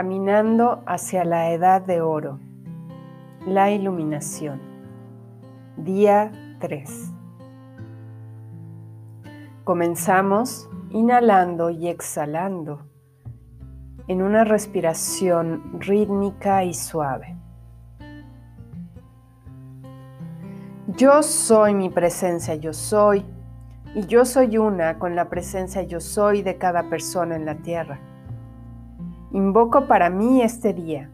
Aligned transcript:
Caminando 0.00 0.82
hacia 0.86 1.26
la 1.26 1.50
edad 1.50 1.82
de 1.82 2.00
oro. 2.00 2.40
La 3.46 3.70
iluminación. 3.70 4.58
Día 5.76 6.32
3. 6.58 7.12
Comenzamos 9.62 10.70
inhalando 10.88 11.68
y 11.68 11.88
exhalando 11.88 12.80
en 14.08 14.22
una 14.22 14.44
respiración 14.44 15.78
rítmica 15.78 16.64
y 16.64 16.72
suave. 16.72 17.36
Yo 20.96 21.22
soy 21.22 21.74
mi 21.74 21.90
presencia, 21.90 22.54
yo 22.54 22.72
soy, 22.72 23.26
y 23.94 24.06
yo 24.06 24.24
soy 24.24 24.56
una 24.56 24.98
con 24.98 25.14
la 25.14 25.28
presencia 25.28 25.82
yo 25.82 26.00
soy 26.00 26.40
de 26.40 26.56
cada 26.56 26.88
persona 26.88 27.36
en 27.36 27.44
la 27.44 27.56
tierra. 27.56 28.00
Invoco 29.32 29.86
para 29.86 30.10
mí 30.10 30.42
este 30.42 30.72
día. 30.72 31.08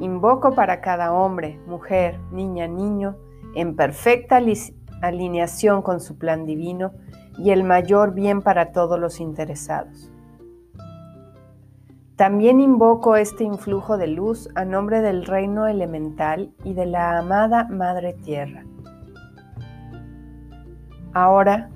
Invoco 0.00 0.54
para 0.54 0.82
cada 0.82 1.12
hombre, 1.12 1.58
mujer, 1.66 2.20
niña, 2.30 2.66
niño, 2.66 3.16
en 3.54 3.74
perfecta 3.74 4.38
alineación 5.00 5.80
con 5.80 6.00
su 6.00 6.18
plan 6.18 6.44
divino 6.44 6.92
y 7.38 7.50
el 7.50 7.64
mayor 7.64 8.12
bien 8.12 8.42
para 8.42 8.70
todos 8.72 9.00
los 9.00 9.18
interesados. 9.20 10.12
También 12.16 12.60
invoco 12.60 13.16
este 13.16 13.44
influjo 13.44 13.96
de 13.96 14.08
luz 14.08 14.50
a 14.54 14.66
nombre 14.66 15.00
del 15.00 15.24
reino 15.24 15.66
elemental 15.66 16.52
y 16.64 16.74
de 16.74 16.84
la 16.84 17.18
amada 17.18 17.66
Madre 17.70 18.12
Tierra. 18.12 18.64
Ahora, 21.14 21.70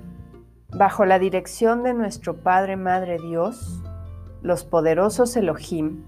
bajo 0.75 1.05
la 1.05 1.17
dirección 1.17 1.81
de 1.81 1.95
nuestro 1.95 2.37
Padre 2.37 2.75
Madre 2.75 3.17
Dios, 3.19 3.80
los 4.41 4.63
poderosos 4.63 5.35
Elohim, 5.35 6.03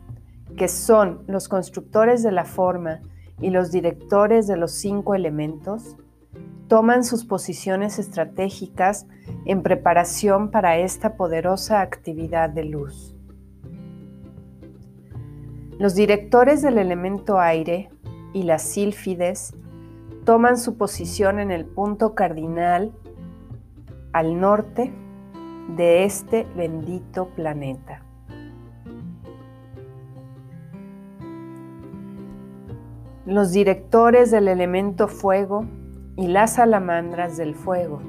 que 0.57 0.67
son 0.67 1.23
los 1.27 1.47
constructores 1.47 2.23
de 2.23 2.31
la 2.31 2.45
forma 2.45 3.01
y 3.39 3.49
los 3.49 3.71
directores 3.71 4.47
de 4.47 4.57
los 4.57 4.71
cinco 4.71 5.15
elementos, 5.15 5.97
toman 6.67 7.03
sus 7.03 7.25
posiciones 7.25 7.99
estratégicas 7.99 9.05
en 9.45 9.61
preparación 9.61 10.49
para 10.49 10.77
esta 10.77 11.15
poderosa 11.15 11.81
actividad 11.81 12.49
de 12.49 12.65
luz. 12.65 13.15
Los 15.79 15.95
directores 15.95 16.61
del 16.61 16.77
elemento 16.77 17.39
aire 17.39 17.89
y 18.33 18.43
las 18.43 18.61
sílfides 18.61 19.53
toman 20.23 20.57
su 20.57 20.77
posición 20.77 21.39
en 21.39 21.51
el 21.51 21.65
punto 21.65 22.15
cardinal 22.15 22.93
al 24.13 24.39
norte 24.39 24.93
de 25.75 26.05
este 26.05 26.45
bendito 26.55 27.27
planeta. 27.35 28.02
Los 33.25 33.51
directores 33.51 34.31
del 34.31 34.49
elemento 34.49 35.07
fuego 35.07 35.65
y 36.17 36.27
las 36.27 36.55
salamandras 36.55 37.37
del 37.37 37.55
fuego 37.55 38.01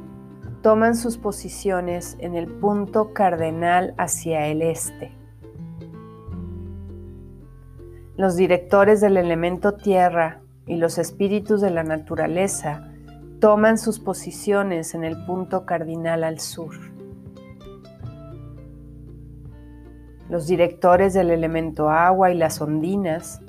toman 0.61 0.97
sus 0.97 1.19
posiciones 1.19 2.17
en 2.19 2.35
el 2.35 2.49
punto 2.49 3.13
cardenal 3.13 3.95
hacia 3.97 4.47
el 4.49 4.63
este. 4.63 5.13
Los 8.17 8.35
directores 8.35 9.01
del 9.01 9.17
elemento 9.17 9.75
tierra 9.75 10.41
y 10.67 10.77
los 10.77 10.99
espíritus 10.99 11.61
de 11.61 11.71
la 11.71 11.85
naturaleza 11.85 12.91
toman 13.41 13.79
sus 13.79 14.01
posiciones 14.01 14.95
en 14.95 15.05
el 15.05 15.25
punto 15.27 15.65
cardinal 15.65 16.25
al 16.25 16.41
sur. 16.41 16.75
Los 20.29 20.47
directores 20.47 21.15
del 21.15 21.31
elemento 21.31 21.91
agua 21.91 22.33
y 22.33 22.35
las 22.35 22.61
ondinas 22.61 23.41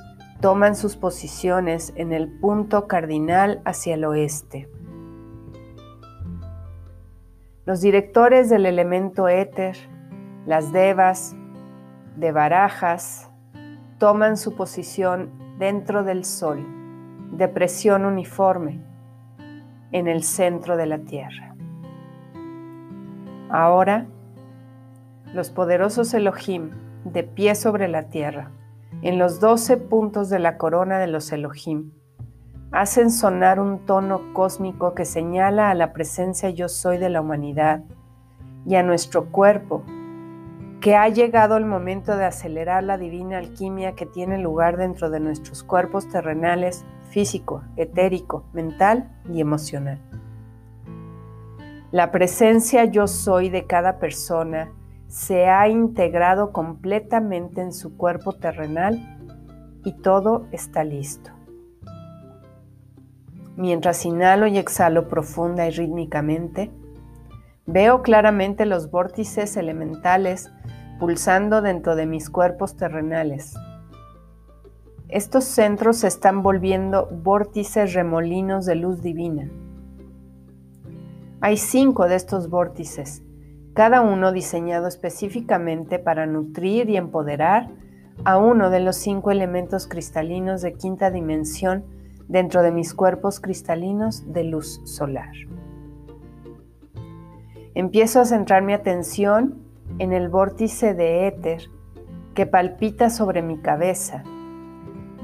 toman 0.41 0.75
sus 0.75 0.95
posiciones 0.95 1.93
en 1.95 2.11
el 2.11 2.27
punto 2.39 2.87
cardinal 2.87 3.61
hacia 3.65 3.95
el 3.95 4.05
oeste. 4.05 4.69
Los 7.65 7.81
directores 7.81 8.49
del 8.49 8.65
elemento 8.65 9.27
éter, 9.27 9.75
las 10.45 10.71
devas, 10.71 11.35
de 12.15 12.31
barajas, 12.31 13.31
toman 13.97 14.37
su 14.37 14.55
posición 14.55 15.31
dentro 15.57 16.03
del 16.03 16.25
sol, 16.25 16.63
de 17.31 17.47
presión 17.47 18.05
uniforme, 18.05 18.81
en 19.91 20.07
el 20.07 20.23
centro 20.23 20.77
de 20.77 20.85
la 20.85 20.99
Tierra. 20.99 21.55
Ahora, 23.49 24.07
los 25.33 25.49
poderosos 25.49 26.13
Elohim, 26.13 26.71
de 27.05 27.23
pie 27.23 27.55
sobre 27.55 27.87
la 27.87 28.09
Tierra, 28.09 28.51
en 29.01 29.19
los 29.19 29.39
doce 29.39 29.77
puntos 29.77 30.29
de 30.29 30.39
la 30.39 30.57
corona 30.57 30.99
de 30.99 31.07
los 31.07 31.31
Elohim, 31.31 31.91
hacen 32.71 33.11
sonar 33.11 33.59
un 33.59 33.85
tono 33.85 34.33
cósmico 34.33 34.93
que 34.93 35.05
señala 35.05 35.69
a 35.69 35.75
la 35.75 35.93
presencia 35.93 36.49
yo 36.49 36.67
soy 36.67 36.97
de 36.97 37.09
la 37.09 37.21
humanidad 37.21 37.83
y 38.65 38.75
a 38.75 38.83
nuestro 38.83 39.31
cuerpo, 39.31 39.83
que 40.81 40.95
ha 40.95 41.07
llegado 41.09 41.57
el 41.57 41.65
momento 41.65 42.17
de 42.17 42.25
acelerar 42.25 42.83
la 42.83 42.97
divina 42.97 43.37
alquimia 43.37 43.93
que 43.93 44.05
tiene 44.05 44.37
lugar 44.37 44.77
dentro 44.77 45.09
de 45.09 45.19
nuestros 45.19 45.63
cuerpos 45.63 46.09
terrenales, 46.09 46.85
físico, 47.09 47.63
etérico, 47.75 48.43
mental 48.53 49.09
y 49.31 49.39
emocional. 49.39 49.99
La 51.91 52.11
presencia 52.11 52.85
yo 52.85 53.07
soy 53.07 53.49
de 53.49 53.65
cada 53.65 53.99
persona 53.99 54.71
se 55.15 55.47
ha 55.47 55.69
integrado 55.69 56.51
completamente 56.51 57.61
en 57.61 57.71
su 57.71 57.95
cuerpo 57.95 58.33
terrenal 58.33 58.99
y 59.85 59.93
todo 59.93 60.45
está 60.51 60.83
listo. 60.83 61.31
Mientras 63.55 64.05
inhalo 64.05 64.45
y 64.45 64.57
exhalo 64.57 65.07
profunda 65.07 65.65
y 65.67 65.71
rítmicamente, 65.71 66.69
veo 67.65 68.01
claramente 68.01 68.65
los 68.65 68.91
vórtices 68.91 69.55
elementales 69.55 70.51
pulsando 70.99 71.61
dentro 71.61 71.95
de 71.95 72.07
mis 72.07 72.29
cuerpos 72.29 72.75
terrenales. 72.75 73.55
Estos 75.07 75.45
centros 75.45 75.95
se 75.95 76.07
están 76.07 76.43
volviendo 76.43 77.07
vórtices 77.07 77.93
remolinos 77.93 78.65
de 78.65 78.75
luz 78.75 79.01
divina. 79.01 79.49
Hay 81.39 81.55
cinco 81.55 82.09
de 82.09 82.15
estos 82.15 82.49
vórtices 82.49 83.24
cada 83.75 83.99
uno 83.99 84.31
diseñado 84.31 84.87
específicamente 84.87 85.99
para 85.99 86.25
nutrir 86.25 86.89
y 86.89 86.95
empoderar 86.95 87.69
a 88.23 88.37
uno 88.37 88.69
de 88.69 88.79
los 88.79 88.95
cinco 88.95 89.31
elementos 89.31 89.85
cristalinos 89.85 90.61
de 90.61 90.73
quinta 90.73 91.11
dimensión 91.11 91.83
dentro 92.29 92.63
de 92.63 92.71
mis 92.71 92.93
cuerpos 92.93 93.41
cristalinos 93.41 94.31
de 94.31 94.45
luz 94.45 94.79
solar. 94.85 95.33
Empiezo 97.73 98.21
a 98.21 98.25
centrar 98.25 98.63
mi 98.63 98.71
atención 98.71 99.59
en 99.99 100.13
el 100.13 100.29
vórtice 100.29 100.93
de 100.93 101.27
éter 101.27 101.63
que 102.33 102.45
palpita 102.45 103.09
sobre 103.09 103.41
mi 103.41 103.57
cabeza. 103.57 104.23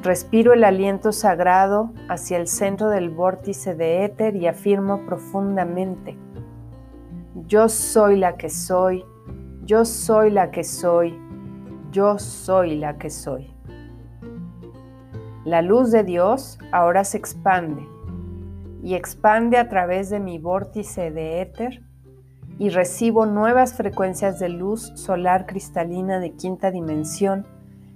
Respiro 0.04 0.52
el 0.52 0.66
aliento 0.66 1.14
sagrado 1.14 1.94
hacia 2.10 2.36
el 2.36 2.50
centro 2.50 2.90
del 2.90 3.12
vórtice 3.12 3.76
de 3.76 4.04
éter 4.04 4.36
y 4.36 4.48
afirmo 4.48 5.06
profundamente 5.06 6.18
yo 7.36 7.70
soy 7.70 8.18
la 8.18 8.36
que 8.36 8.50
soy, 8.50 9.06
yo 9.64 9.86
soy 9.86 10.32
la 10.32 10.52
que 10.52 10.64
soy, 10.64 11.18
yo 11.92 12.20
soy 12.20 12.76
la 12.76 12.98
que 12.98 13.10
soy. 13.10 13.54
La 15.46 15.62
luz 15.62 15.92
de 15.92 16.04
Dios 16.04 16.60
ahora 16.72 17.04
se 17.04 17.18
expande 17.18 17.88
y 18.84 18.96
expande 18.96 19.58
a 19.58 19.70
través 19.70 20.10
de 20.10 20.20
mi 20.20 20.40
vórtice 20.40 21.12
de 21.12 21.42
éter 21.42 21.84
y 22.60 22.70
recibo 22.70 23.26
nuevas 23.26 23.74
frecuencias 23.74 24.40
de 24.40 24.50
luz 24.50 24.92
solar 24.96 25.46
cristalina 25.46 26.20
de 26.20 26.34
quinta 26.36 26.70
dimensión 26.70 27.48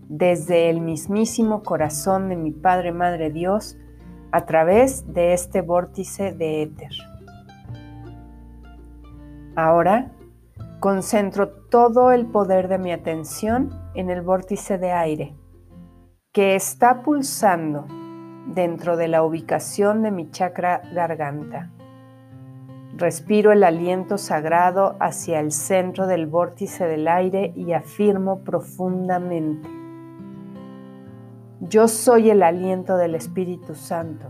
desde 0.07 0.69
el 0.69 0.81
mismísimo 0.81 1.61
corazón 1.61 2.29
de 2.29 2.35
mi 2.35 2.51
Padre 2.51 2.91
Madre 2.91 3.31
Dios 3.31 3.77
a 4.31 4.45
través 4.45 5.13
de 5.13 5.33
este 5.33 5.61
vórtice 5.61 6.31
de 6.31 6.63
éter. 6.63 6.91
Ahora 9.55 10.11
concentro 10.81 11.49
todo 11.49 12.11
el 12.11 12.25
poder 12.25 12.67
de 12.67 12.77
mi 12.77 12.91
atención 12.91 13.69
en 13.93 14.09
el 14.09 14.21
vórtice 14.21 14.77
de 14.77 14.91
aire 14.91 15.35
que 16.33 16.55
está 16.55 17.01
pulsando 17.01 17.85
dentro 18.47 18.97
de 18.97 19.07
la 19.07 19.23
ubicación 19.23 20.03
de 20.03 20.11
mi 20.11 20.29
chakra 20.31 20.81
garganta. 20.93 21.71
Respiro 22.97 23.53
el 23.53 23.63
aliento 23.63 24.17
sagrado 24.17 24.97
hacia 24.99 25.39
el 25.39 25.53
centro 25.53 26.07
del 26.07 26.27
vórtice 26.27 26.85
del 26.85 27.07
aire 27.07 27.53
y 27.55 27.71
afirmo 27.71 28.43
profundamente. 28.43 29.69
Yo 31.61 31.87
soy 31.87 32.29
el 32.29 32.43
aliento 32.43 32.97
del 32.97 33.15
Espíritu 33.15 33.73
Santo. 33.73 34.27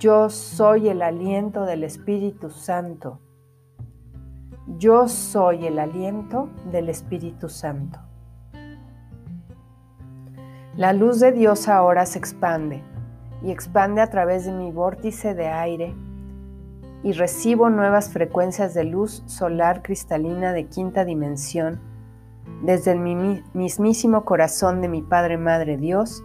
Yo 0.00 0.28
soy 0.30 0.88
el 0.88 1.00
aliento 1.00 1.64
del 1.64 1.84
Espíritu 1.84 2.50
Santo. 2.50 3.20
Yo 4.66 5.06
soy 5.06 5.64
el 5.64 5.78
aliento 5.78 6.50
del 6.72 6.88
Espíritu 6.88 7.48
Santo. 7.48 8.00
La 10.76 10.92
luz 10.92 11.20
de 11.20 11.30
Dios 11.30 11.68
ahora 11.68 12.04
se 12.04 12.18
expande 12.18 12.82
y 13.42 13.52
expande 13.52 14.00
a 14.00 14.10
través 14.10 14.44
de 14.44 14.50
mi 14.50 14.72
vórtice 14.72 15.34
de 15.34 15.46
aire 15.46 15.94
y 17.04 17.12
recibo 17.12 17.70
nuevas 17.70 18.10
frecuencias 18.10 18.74
de 18.74 18.82
luz 18.82 19.22
solar 19.26 19.82
cristalina 19.82 20.52
de 20.52 20.66
quinta 20.66 21.04
dimensión 21.04 21.80
desde 22.64 22.90
el 22.90 22.98
mismísimo 23.54 24.24
corazón 24.24 24.80
de 24.80 24.88
mi 24.88 25.00
Padre 25.00 25.38
Madre 25.38 25.76
Dios 25.76 26.24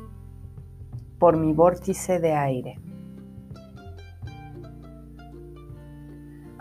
por 1.19 1.37
mi 1.37 1.53
vórtice 1.53 2.19
de 2.19 2.33
aire. 2.33 2.79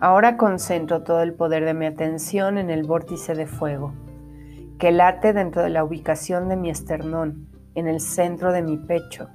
Ahora 0.02 0.38
concentro 0.38 1.02
todo 1.02 1.20
el 1.20 1.34
poder 1.34 1.66
de 1.66 1.74
mi 1.74 1.84
atención 1.84 2.56
en 2.56 2.70
el 2.70 2.84
vórtice 2.84 3.34
de 3.34 3.46
fuego, 3.46 3.92
que 4.78 4.92
late 4.92 5.34
dentro 5.34 5.62
de 5.62 5.68
la 5.68 5.84
ubicación 5.84 6.48
de 6.48 6.56
mi 6.56 6.70
esternón 6.70 7.48
en 7.74 7.86
el 7.86 8.00
centro 8.00 8.50
de 8.50 8.62
mi 8.62 8.78
pecho. 8.78 9.28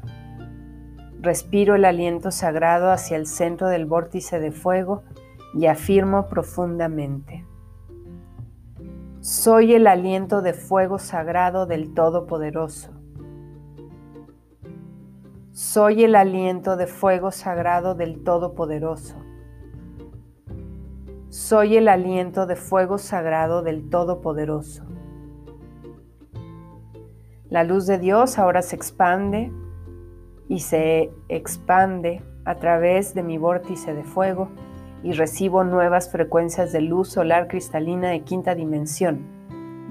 Respiro 1.22 1.76
el 1.76 1.86
aliento 1.86 2.32
sagrado 2.32 2.90
hacia 2.90 3.16
el 3.16 3.28
centro 3.28 3.68
del 3.68 3.86
vórtice 3.86 4.40
de 4.40 4.52
fuego 4.52 5.04
y 5.54 5.68
afirmo 5.68 6.30
profundamente. 6.30 7.46
Soy 9.20 9.76
el 9.76 9.86
aliento 9.86 10.42
de 10.42 10.54
fuego 10.54 10.98
sagrado 10.98 11.68
del 11.68 11.94
Todopoderoso. 11.94 12.90
Soy 15.52 16.04
el 16.04 16.16
aliento 16.16 16.76
de 16.76 16.88
fuego 16.88 17.30
sagrado 17.30 17.94
del 17.94 18.24
Todopoderoso. 18.24 19.25
Soy 21.36 21.76
el 21.76 21.90
aliento 21.90 22.46
de 22.46 22.56
fuego 22.56 22.98
sagrado 22.98 23.62
del 23.62 23.90
Todopoderoso. 23.90 24.86
La 27.50 27.66
luz 27.66 27.86
de 27.88 28.00
Dios 28.00 28.40
ahora 28.40 28.62
se 28.62 28.78
expande 28.78 29.52
y 30.48 30.60
se 30.60 31.12
expande 31.28 32.24
a 32.46 32.56
través 32.56 33.14
de 33.14 33.22
mi 33.22 33.38
vórtice 33.38 33.94
de 33.94 34.06
fuego 34.06 34.48
y 35.04 35.12
recibo 35.12 35.66
nuevas 35.66 36.10
frecuencias 36.10 36.72
de 36.72 36.80
luz 36.80 37.10
solar 37.10 37.50
cristalina 37.50 38.12
de 38.12 38.22
quinta 38.22 38.56
dimensión 38.56 39.20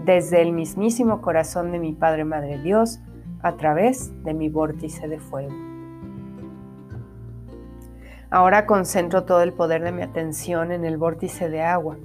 desde 0.02 0.41
el 0.41 0.52
mismísimo 0.52 1.20
corazón 1.20 1.73
de 1.73 1.79
mi 1.79 1.93
Padre 1.93 2.25
Madre 2.25 2.58
Dios 2.58 3.00
a 3.43 3.56
través 3.56 4.11
de 4.25 4.32
mi 4.32 4.49
vórtice 4.49 5.08
de 5.08 5.20
fuego. 5.20 5.74
Ahora 8.34 8.66
concentro 8.66 9.22
todo 9.22 9.42
el 9.42 9.52
poder 9.52 9.84
de 9.84 9.92
mi 9.92 10.02
atención 10.02 10.72
en 10.72 10.84
el 10.84 10.96
vórtice 10.96 11.48
de 11.48 11.62
agua 11.62 11.98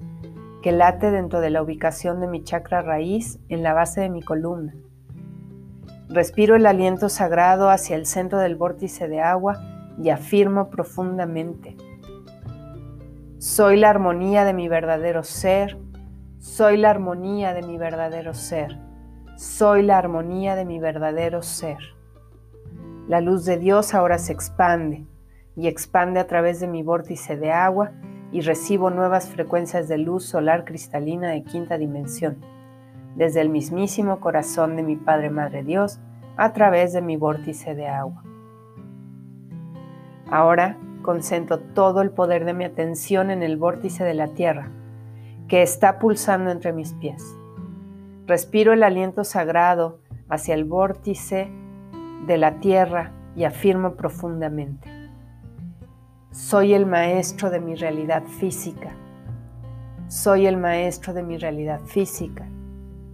que 0.61 0.71
late 0.71 1.09
dentro 1.09 1.41
de 1.41 1.49
la 1.49 1.63
ubicación 1.63 2.21
de 2.21 2.27
mi 2.27 2.43
chakra 2.43 2.83
raíz 2.83 3.39
en 3.49 3.63
la 3.63 3.73
base 3.73 4.01
de 4.01 4.09
mi 4.09 4.21
columna 4.21 4.75
Respiro 6.07 6.55
el 6.55 6.67
aliento 6.67 7.09
sagrado 7.09 7.71
hacia 7.71 7.95
el 7.95 8.05
centro 8.05 8.37
del 8.37 8.55
vórtice 8.55 9.07
de 9.07 9.21
agua 9.21 9.57
y 9.97 10.11
afirmo 10.11 10.69
profundamente. 10.69 11.75
Soy 13.39 13.77
la 13.77 13.89
armonía 13.89 14.45
de 14.45 14.53
mi 14.53 14.69
verdadero 14.69 15.23
ser. 15.23 15.79
Soy 16.37 16.77
la 16.77 16.91
armonía 16.91 17.55
de 17.55 17.63
mi 17.63 17.79
verdadero 17.79 18.35
ser. 18.35 18.77
Soy 19.35 19.81
la 19.81 19.97
armonía 19.97 20.55
de 20.55 20.65
mi 20.65 20.77
verdadero 20.77 21.41
ser. 21.41 21.79
La 23.07 23.19
luz 23.19 23.45
de 23.45 23.57
Dios 23.57 23.95
ahora 23.95 24.19
se 24.19 24.31
expande 24.31 25.08
y 25.59 25.67
expande 25.67 26.21
a 26.21 26.27
través 26.27 26.61
de 26.61 26.67
mi 26.67 26.83
vórtice 26.83 27.35
de 27.35 27.51
agua 27.51 27.91
y 28.31 28.39
recibo 28.41 28.91
nuevas 28.91 29.27
frecuencias 29.27 29.89
de 29.89 29.97
luz 29.97 30.23
solar 30.23 30.63
cristalina 30.63 31.29
de 31.31 31.43
quinta 31.43 31.77
dimensión 31.77 32.37
desde 33.15 33.41
el 33.41 33.49
mismísimo 33.49 34.21
corazón 34.21 34.77
de 34.77 34.83
mi 34.83 34.95
Padre 34.95 35.29
Madre 35.29 35.63
Dios 35.63 35.99
a 36.37 36.53
través 36.53 36.93
de 36.93 37.01
mi 37.01 37.17
vórtice 37.17 37.75
de 37.75 37.89
agua. 37.89 38.23
Ahora 40.31 40.77
concentro 41.01 41.59
todo 41.59 42.01
el 42.01 42.11
poder 42.11 42.45
de 42.45 42.53
mi 42.53 42.63
atención 42.63 43.29
en 43.29 43.43
el 43.43 43.57
vórtice 43.57 44.05
de 44.05 44.13
la 44.13 44.29
tierra, 44.29 44.71
que 45.49 45.61
está 45.61 45.99
pulsando 45.99 46.51
entre 46.51 46.71
mis 46.71 46.93
pies. 46.93 47.21
Respiro 48.27 48.71
el 48.71 48.83
aliento 48.83 49.25
sagrado 49.25 49.99
hacia 50.29 50.53
el 50.53 50.63
vórtice 50.63 51.49
de 52.27 52.37
la 52.37 52.61
tierra 52.61 53.11
y 53.35 53.43
afirmo 53.43 53.95
profundamente. 53.95 54.98
Soy 56.31 56.75
el 56.75 56.85
maestro 56.85 57.49
de 57.49 57.59
mi 57.59 57.73
realidad 57.73 58.23
física. 58.23 58.91
Soy 60.09 60.45
el 60.45 60.57
maestro 60.57 61.11
de 61.11 61.23
mi 61.23 61.39
realidad 61.39 61.81
física. 61.85 62.47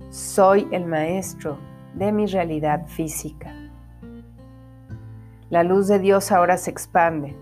Soy 0.10 0.68
el 0.72 0.86
maestro 0.86 1.58
de 1.94 2.12
mi 2.12 2.26
realidad 2.26 2.88
física. 2.88 3.56
La 5.50 5.64
luz 5.64 5.88
de 5.88 6.00
Dios 6.00 6.34
ahora 6.34 6.58
se 6.58 6.72
expande 6.72 7.38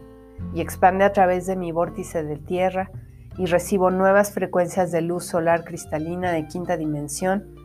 y 0.53 0.61
expande 0.61 1.05
a 1.05 1.11
través 1.11 1.47
de 1.47 1.55
mi 1.55 1.71
vórtice 1.71 2.23
de 2.23 2.37
tierra 2.37 2.91
y 3.39 3.47
recibo 3.47 3.89
nuevas 3.89 4.31
frecuencias 4.31 4.91
de 4.91 5.01
luz 5.01 5.25
solar 5.25 5.63
cristalina 5.63 6.31
de 6.31 6.45
quinta 6.45 6.77
dimensión 6.77 7.55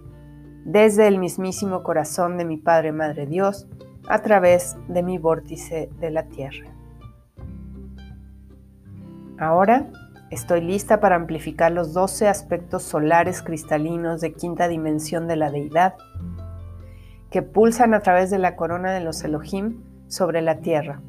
desde 0.65 1.09
el 1.09 1.19
mismísimo 1.19 1.83
corazón 1.83 2.39
de 2.39 2.47
mi 2.47 2.57
Padre 2.57 2.91
Madre 2.93 3.27
Dios 3.27 3.69
a 4.09 4.23
través 4.23 4.79
de 4.89 5.03
mi 5.03 5.19
vórtice 5.19 5.91
de 6.01 6.11
la 6.11 6.23
tierra. 6.23 6.78
Ahora 9.39 9.89
Estoy 10.31 10.61
lista 10.61 11.01
para 11.01 11.17
amplificar 11.17 11.73
los 11.73 11.95
12 11.95 12.29
aspectos 12.29 12.83
solares 12.83 13.41
cristalinos 13.41 14.21
de 14.21 14.35
quinta 14.35 14.69
dimensión 14.69 15.27
de 15.27 15.37
la 15.37 15.51
deidad 15.51 15.95
que 17.31 17.41
pulsan 17.41 17.95
a 17.95 18.01
través 18.01 18.29
de 18.31 18.39
la 18.39 18.55
corona 18.55 18.93
de 18.93 19.01
los 19.01 19.25
Elohim 19.25 19.81
sobre 20.07 20.43
la 20.43 20.59
tierra 20.59 21.01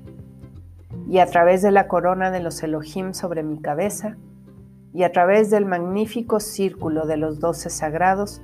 y 1.10 1.20
a 1.20 1.26
través 1.26 1.62
de 1.62 1.72
la 1.72 1.90
corona 1.90 2.32
de 2.32 2.40
los 2.40 2.64
Elohim 2.64 3.14
sobre 3.14 3.44
mi 3.44 3.60
cabeza 3.60 4.16
y 4.94 5.04
a 5.04 5.12
través 5.12 5.50
del 5.50 5.66
magnífico 5.66 6.40
círculo 6.40 7.06
de 7.06 7.18
los 7.18 7.42
12 7.42 7.70
sagrados 7.70 8.42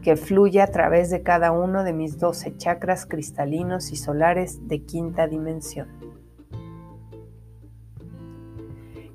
que 0.00 0.14
fluye 0.14 0.60
a 0.60 0.68
través 0.68 1.10
de 1.10 1.22
cada 1.22 1.50
uno 1.50 1.82
de 1.82 1.92
mis 1.92 2.20
12 2.20 2.56
chakras 2.56 3.04
cristalinos 3.04 3.90
y 3.90 3.96
solares 3.96 4.68
de 4.68 4.84
quinta 4.84 5.26
dimensión. 5.26 6.03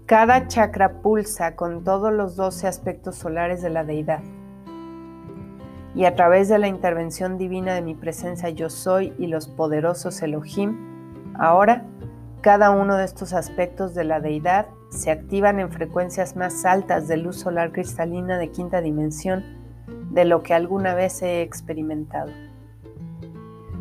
Cada 0.10 0.48
chakra 0.48 1.04
pulsa 1.04 1.56
con 1.56 1.84
todos 1.84 2.12
los 2.12 2.36
doce 2.36 2.66
aspectos 2.66 3.16
solares 3.16 3.62
de 3.62 3.70
la 3.70 3.84
deidad. 3.84 4.22
Y 5.94 6.06
a 6.06 6.16
través 6.16 6.50
de 6.50 6.58
la 6.58 6.68
intervención 6.68 7.38
divina 7.38 7.76
de 7.76 7.84
mi 7.84 7.94
presencia 7.94 8.50
yo 8.50 8.72
soy 8.72 9.14
y 9.20 9.28
los 9.28 9.48
poderosos 9.48 10.20
Elohim, 10.24 11.36
ahora 11.38 11.86
cada 12.42 12.72
uno 12.72 12.98
de 12.98 13.06
estos 13.06 13.34
aspectos 13.34 13.94
de 13.94 14.04
la 14.04 14.20
deidad 14.20 14.66
se 14.90 15.12
activan 15.12 15.60
en 15.60 15.70
frecuencias 15.70 16.36
más 16.36 16.66
altas 16.66 17.08
de 17.08 17.18
luz 17.18 17.38
solar 17.38 17.72
cristalina 17.72 18.40
de 18.40 18.50
quinta 18.50 18.82
dimensión 18.82 19.44
de 20.10 20.26
lo 20.26 20.42
que 20.42 20.56
alguna 20.56 20.96
vez 20.96 21.22
he 21.22 21.44
experimentado. 21.44 22.32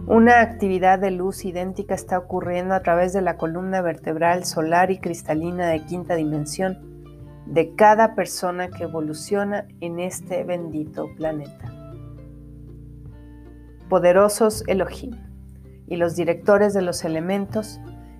Una 0.09 0.41
actividad 0.41 0.99
de 0.99 1.11
luz 1.11 1.45
idéntica 1.45 1.95
está 1.95 2.17
ocurriendo 2.17 2.73
a 2.73 2.81
través 2.81 3.12
de 3.12 3.21
la 3.21 3.37
columna 3.37 3.83
vertebral 3.83 4.47
solar 4.47 4.91
y 4.91 5.00
cristalina 5.00 5.67
de 5.69 5.85
quinta 5.85 6.15
dimensión 6.15 7.05
de 7.45 7.75
cada 7.75 8.15
persona 8.15 8.69
que 8.69 8.85
evoluciona 8.85 9.69
en 9.83 10.00
este 10.00 10.45
bendito 10.45 11.11
planeta. 11.15 11.75
Poderosos 13.91 14.65
Elohim 14.67 15.15
y 15.87 15.97
los 15.97 16.17
directores 16.17 16.73
de 16.73 16.81
los 16.81 17.05
elementos, 17.05 17.79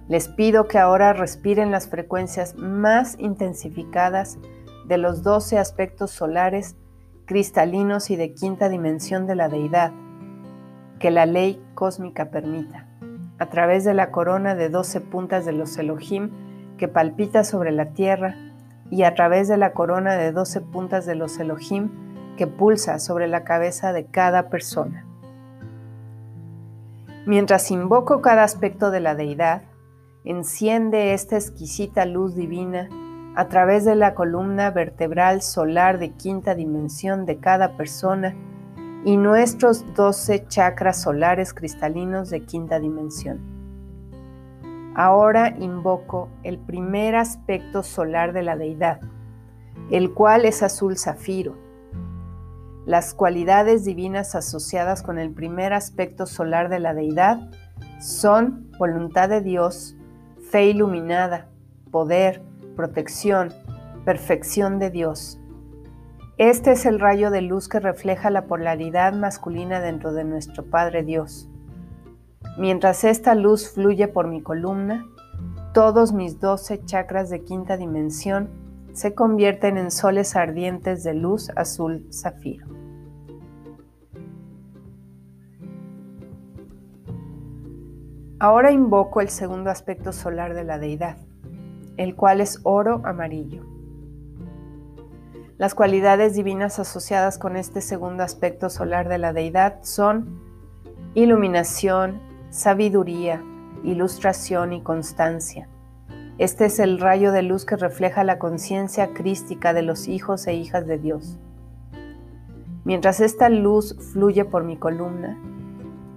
les 0.09 0.29
pido 0.29 0.69
que 0.69 0.77
ahora 0.77 1.15
respiren 1.15 1.71
las 1.71 1.89
frecuencias 1.89 2.55
más 2.57 3.17
intensificadas 3.19 4.37
de 4.87 4.99
los 4.99 5.23
12 5.23 5.57
aspectos 5.57 6.11
solares, 6.11 6.77
cristalinos 7.25 8.11
y 8.11 8.17
de 8.17 8.35
quinta 8.35 8.69
dimensión 8.69 9.27
de 9.27 9.37
la 9.37 9.49
deidad 9.49 9.91
que 10.99 11.11
la 11.11 11.27
ley 11.27 11.63
cósmica 11.75 12.31
permita, 12.31 12.87
a 13.39 13.47
través 13.47 13.85
de 13.85 13.95
la 13.95 14.11
corona 14.11 14.55
de 14.55 14.69
doce 14.69 15.01
puntas 15.01 15.45
de 15.45 15.53
los 15.53 15.77
Elohim 15.79 16.31
que 16.77 16.89
palpita 16.89 17.45
sobre 17.45 17.73
la 17.73 17.93
tierra 17.93 18.37
y 18.91 19.03
a 19.03 19.15
través 19.15 19.49
de 19.49 19.57
la 19.57 19.73
corona 19.73 20.17
de 20.17 20.33
doce 20.33 20.61
puntas 20.61 21.07
de 21.07 21.15
los 21.15 21.39
Elohim 21.39 21.91
que 22.37 22.47
pulsa 22.47 22.99
sobre 22.99 23.29
la 23.29 23.45
cabeza 23.45 23.93
de 23.93 24.07
cada 24.07 24.49
persona. 24.49 25.05
Mientras 27.27 27.71
invoco 27.71 28.23
cada 28.23 28.45
aspecto 28.45 28.91
de 28.91 29.01
la 29.01 29.15
deidad, 29.15 29.63
enciende 30.25 31.13
esta 31.13 31.37
exquisita 31.37 32.07
luz 32.07 32.35
divina 32.35 32.89
a 33.35 33.49
través 33.49 33.85
de 33.85 33.95
la 33.95 34.15
columna 34.15 34.71
vertebral 34.71 35.43
solar 35.43 35.99
de 35.99 36.11
quinta 36.13 36.55
dimensión 36.55 37.27
de 37.27 37.39
cada 37.39 37.77
persona 37.77 38.35
y 39.05 39.17
nuestros 39.17 39.85
12 39.95 40.47
chakras 40.49 41.03
solares 41.03 41.55
cristalinos 41.55 42.31
de 42.31 42.43
quinta 42.43 42.81
dimensión. 42.81 43.39
Ahora 44.95 45.55
invoco 45.59 46.29
el 46.43 46.59
primer 46.59 47.15
aspecto 47.15 47.83
solar 47.83 48.33
de 48.33 48.43
la 48.43 48.57
deidad, 48.57 49.01
el 49.91 50.13
cual 50.13 50.45
es 50.45 50.63
azul 50.63 50.99
zafiro. 50.99 51.55
Las 52.85 53.15
cualidades 53.15 53.85
divinas 53.85 54.35
asociadas 54.35 55.03
con 55.03 55.19
el 55.19 55.31
primer 55.31 55.73
aspecto 55.73 56.27
solar 56.27 56.69
de 56.69 56.81
la 56.81 56.95
deidad 56.95 57.39
son 58.01 58.73
voluntad 58.79 59.29
de 59.29 59.41
Dios, 59.41 59.95
fe 60.51 60.67
iluminada, 60.67 61.49
poder, 61.91 62.43
protección, 62.75 63.53
perfección 64.05 64.79
de 64.79 64.91
Dios. 64.91 65.38
Este 66.39 66.71
es 66.71 66.87
el 66.87 67.01
rayo 67.01 67.33
de 67.33 67.43
luz 67.43 67.69
que 67.69 67.81
refleja 67.81 68.31
la 68.31 68.47
polaridad 68.47 69.13
masculina 69.13 69.81
dentro 69.81 70.13
de 70.13 70.23
nuestro 70.23 70.65
Padre 70.65 71.03
Dios. 71.03 71.51
Mientras 72.57 73.03
esta 73.03 73.35
luz 73.35 73.69
fluye 73.75 74.07
por 74.07 74.29
mi 74.29 74.41
columna, 74.41 75.05
todos 75.75 76.13
mis 76.13 76.39
doce 76.39 76.81
chakras 76.85 77.29
de 77.29 77.43
quinta 77.43 77.77
dimensión 77.77 78.51
se 78.93 79.17
convierten 79.17 79.79
en 79.79 79.91
soles 79.91 80.37
ardientes 80.37 81.03
de 81.03 81.15
luz 81.15 81.51
azul 81.57 82.07
zafiro. 82.13 82.69
Ahora 88.39 88.71
invoco 88.71 89.21
el 89.21 89.29
segundo 89.29 89.71
aspecto 89.71 90.13
solar 90.13 90.55
de 90.55 90.63
la 90.63 90.79
deidad, 90.79 91.17
el 91.97 92.15
cual 92.15 92.41
es 92.41 92.61
oro 92.63 93.03
amarillo. 93.05 93.68
Las 95.59 95.75
cualidades 95.75 96.35
divinas 96.35 96.79
asociadas 96.79 97.37
con 97.37 97.57
este 97.57 97.81
segundo 97.81 98.23
aspecto 98.23 98.71
solar 98.71 99.09
de 99.09 99.19
la 99.19 99.33
deidad 99.33 99.81
son 99.83 100.41
iluminación, 101.15 102.21
sabiduría, 102.51 103.43
ilustración 103.83 104.73
y 104.73 104.83
constancia. 104.83 105.69
Este 106.39 106.67
es 106.67 106.79
el 106.79 107.01
rayo 107.01 107.33
de 107.33 107.43
luz 107.43 107.65
que 107.65 107.75
refleja 107.75 108.23
la 108.23 108.39
conciencia 108.39 109.13
crística 109.13 109.73
de 109.75 109.83
los 109.83 110.07
hijos 110.07 110.47
e 110.47 110.55
hijas 110.55 110.87
de 110.87 110.99
Dios. 110.99 111.41
Mientras 112.85 113.19
esta 113.19 113.49
luz 113.49 113.97
fluye 114.13 114.45
por 114.45 114.63
mi 114.63 114.77
columna, 114.77 115.37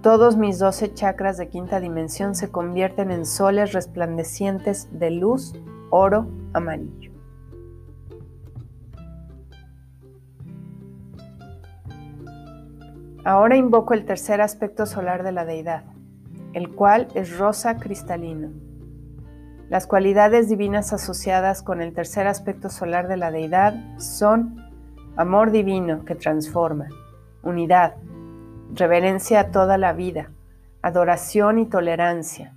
todos 0.02 0.36
mis 0.36 0.60
doce 0.60 0.94
chakras 0.94 1.36
de 1.36 1.48
quinta 1.48 1.80
dimensión 1.80 2.36
se 2.36 2.52
convierten 2.52 3.10
en 3.10 3.26
soles 3.26 3.72
resplandecientes 3.72 4.88
de 4.92 5.10
luz, 5.10 5.52
oro, 5.90 6.28
amarillo. 6.52 7.11
Ahora 13.24 13.56
invoco 13.56 13.94
el 13.94 14.04
tercer 14.04 14.40
aspecto 14.40 14.84
solar 14.84 15.22
de 15.22 15.30
la 15.30 15.44
deidad, 15.44 15.84
el 16.54 16.74
cual 16.74 17.06
es 17.14 17.38
rosa 17.38 17.78
cristalino. 17.78 18.50
Las 19.68 19.86
cualidades 19.86 20.48
divinas 20.48 20.92
asociadas 20.92 21.62
con 21.62 21.80
el 21.80 21.94
tercer 21.94 22.26
aspecto 22.26 22.68
solar 22.68 23.06
de 23.06 23.16
la 23.16 23.30
deidad 23.30 23.74
son 23.98 24.56
amor 25.16 25.52
divino 25.52 26.04
que 26.04 26.16
transforma, 26.16 26.88
unidad, 27.44 27.94
reverencia 28.74 29.38
a 29.38 29.50
toda 29.52 29.78
la 29.78 29.92
vida, 29.92 30.30
adoración 30.82 31.60
y 31.60 31.66
tolerancia. 31.66 32.54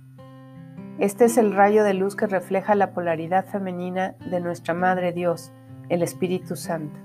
Este 0.98 1.26
es 1.26 1.38
el 1.38 1.54
rayo 1.54 1.84
de 1.84 1.94
luz 1.94 2.16
que 2.16 2.26
refleja 2.26 2.74
la 2.74 2.90
polaridad 2.90 3.46
femenina 3.46 4.16
de 4.30 4.40
nuestra 4.40 4.74
Madre 4.74 5.12
Dios, 5.12 5.52
el 5.90 6.02
Espíritu 6.02 6.56
Santo. 6.56 6.98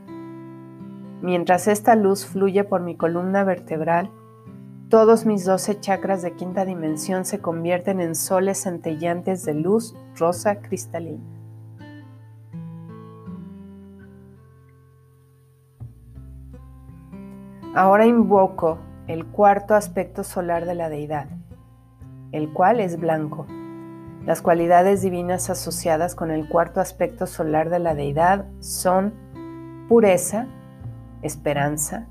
Mientras 1.21 1.67
esta 1.67 1.95
luz 1.95 2.25
fluye 2.25 2.63
por 2.63 2.81
mi 2.81 2.97
columna 2.97 3.43
vertebral, 3.43 4.09
todos 4.89 5.25
mis 5.25 5.45
doce 5.45 5.79
chakras 5.79 6.21
de 6.21 6.33
quinta 6.33 6.65
dimensión 6.65 7.25
se 7.25 7.39
convierten 7.39 8.01
en 8.01 8.15
soles 8.15 8.63
centellantes 8.63 9.45
de 9.45 9.53
luz 9.53 9.95
rosa 10.17 10.61
cristalina. 10.61 11.23
Ahora 17.73 18.05
invoco 18.05 18.79
el 19.07 19.25
cuarto 19.27 19.75
aspecto 19.75 20.25
solar 20.25 20.65
de 20.65 20.75
la 20.75 20.89
deidad, 20.89 21.29
el 22.33 22.51
cual 22.51 22.81
es 22.81 22.99
blanco. 22.99 23.45
Las 24.25 24.41
cualidades 24.41 25.01
divinas 25.01 25.49
asociadas 25.49 26.15
con 26.15 26.31
el 26.31 26.49
cuarto 26.49 26.81
aspecto 26.81 27.27
solar 27.27 27.69
de 27.69 27.79
la 27.79 27.95
deidad 27.95 28.45
son 28.59 29.13
pureza, 29.87 30.47
esperanza, 31.21 32.07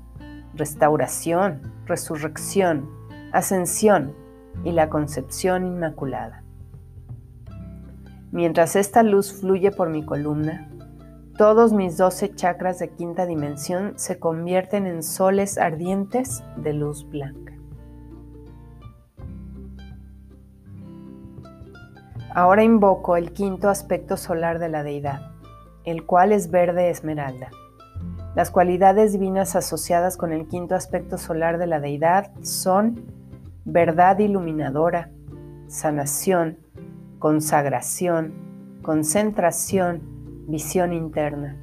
restauración, 0.53 1.73
resurrección, 1.85 2.89
ascensión 3.31 4.13
y 4.63 4.71
la 4.71 4.89
concepción 4.89 5.65
inmaculada. 5.65 6.43
Mientras 8.31 8.75
esta 8.75 9.03
luz 9.03 9.33
fluye 9.33 9.71
por 9.71 9.89
mi 9.89 10.05
columna, 10.05 10.69
todos 11.37 11.73
mis 11.73 11.97
doce 11.97 12.33
chakras 12.33 12.79
de 12.79 12.89
quinta 12.89 13.25
dimensión 13.25 13.93
se 13.97 14.19
convierten 14.19 14.85
en 14.85 15.03
soles 15.03 15.57
ardientes 15.57 16.43
de 16.57 16.73
luz 16.73 17.09
blanca. 17.09 17.53
Ahora 22.33 22.63
invoco 22.63 23.17
el 23.17 23.33
quinto 23.33 23.69
aspecto 23.69 24.15
solar 24.15 24.59
de 24.59 24.69
la 24.69 24.83
deidad, 24.83 25.31
el 25.83 26.05
cual 26.05 26.31
es 26.31 26.49
verde 26.49 26.89
esmeralda. 26.89 27.49
Las 28.35 28.49
cualidades 28.49 29.11
divinas 29.11 29.57
asociadas 29.57 30.15
con 30.15 30.31
el 30.31 30.47
quinto 30.47 30.73
aspecto 30.73 31.17
solar 31.17 31.57
de 31.57 31.67
la 31.67 31.81
deidad 31.81 32.31
son 32.41 33.05
verdad 33.65 34.19
iluminadora, 34.19 35.11
sanación, 35.67 36.57
consagración, 37.19 38.33
concentración, 38.81 40.01
visión 40.47 40.93
interna. 40.93 41.57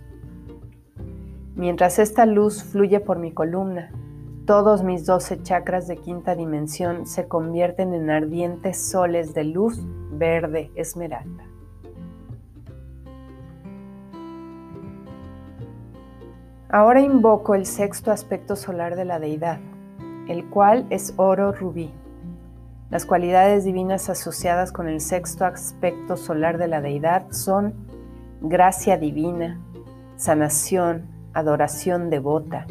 Mientras 1.56 1.98
esta 1.98 2.26
luz 2.26 2.62
fluye 2.62 3.00
por 3.00 3.18
mi 3.18 3.32
columna, 3.32 3.90
todos 4.46 4.82
mis 4.82 5.06
doce 5.06 5.42
chakras 5.42 5.88
de 5.88 5.96
quinta 5.96 6.34
dimensión 6.34 7.06
se 7.06 7.28
convierten 7.28 7.94
en 7.94 8.10
ardientes 8.10 8.90
soles 8.90 9.32
de 9.32 9.44
luz 9.44 9.80
verde 10.12 10.70
esmeralda. 10.74 11.47
Ahora 16.70 17.00
invoco 17.00 17.54
el 17.54 17.64
sexto 17.64 18.12
aspecto 18.12 18.54
solar 18.54 18.94
de 18.94 19.06
la 19.06 19.18
deidad, 19.18 19.58
el 20.28 20.50
cual 20.50 20.86
es 20.90 21.14
oro 21.16 21.50
rubí. 21.50 21.90
Las 22.90 23.06
cualidades 23.06 23.64
divinas 23.64 24.10
asociadas 24.10 24.70
con 24.70 24.86
el 24.86 25.00
sexto 25.00 25.46
aspecto 25.46 26.18
solar 26.18 26.58
de 26.58 26.68
la 26.68 26.82
deidad 26.82 27.30
son 27.30 27.72
gracia 28.42 28.98
divina, 28.98 29.58
sanación, 30.16 31.06
adoración 31.32 32.10
devota, 32.10 32.66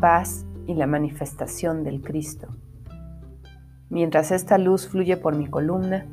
paz 0.00 0.44
y 0.66 0.74
la 0.74 0.88
manifestación 0.88 1.84
del 1.84 2.02
Cristo. 2.02 2.48
Mientras 3.90 4.32
esta 4.32 4.58
luz 4.58 4.88
fluye 4.88 5.16
por 5.16 5.36
mi 5.36 5.46
columna, 5.46 6.04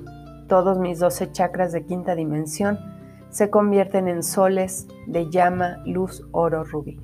todos 0.47 0.77
mis 0.77 0.99
doce 0.99 1.31
chakras 1.31 1.71
de 1.71 1.83
quinta 1.83 2.13
dimensión 2.13 2.77
se 3.31 3.49
convierten 3.49 4.07
en 4.07 4.21
soles 4.21 4.87
de 5.07 5.31
llama 5.31 5.77
luz 5.83 6.23
oro 6.31 6.63
rubí. 6.63 6.99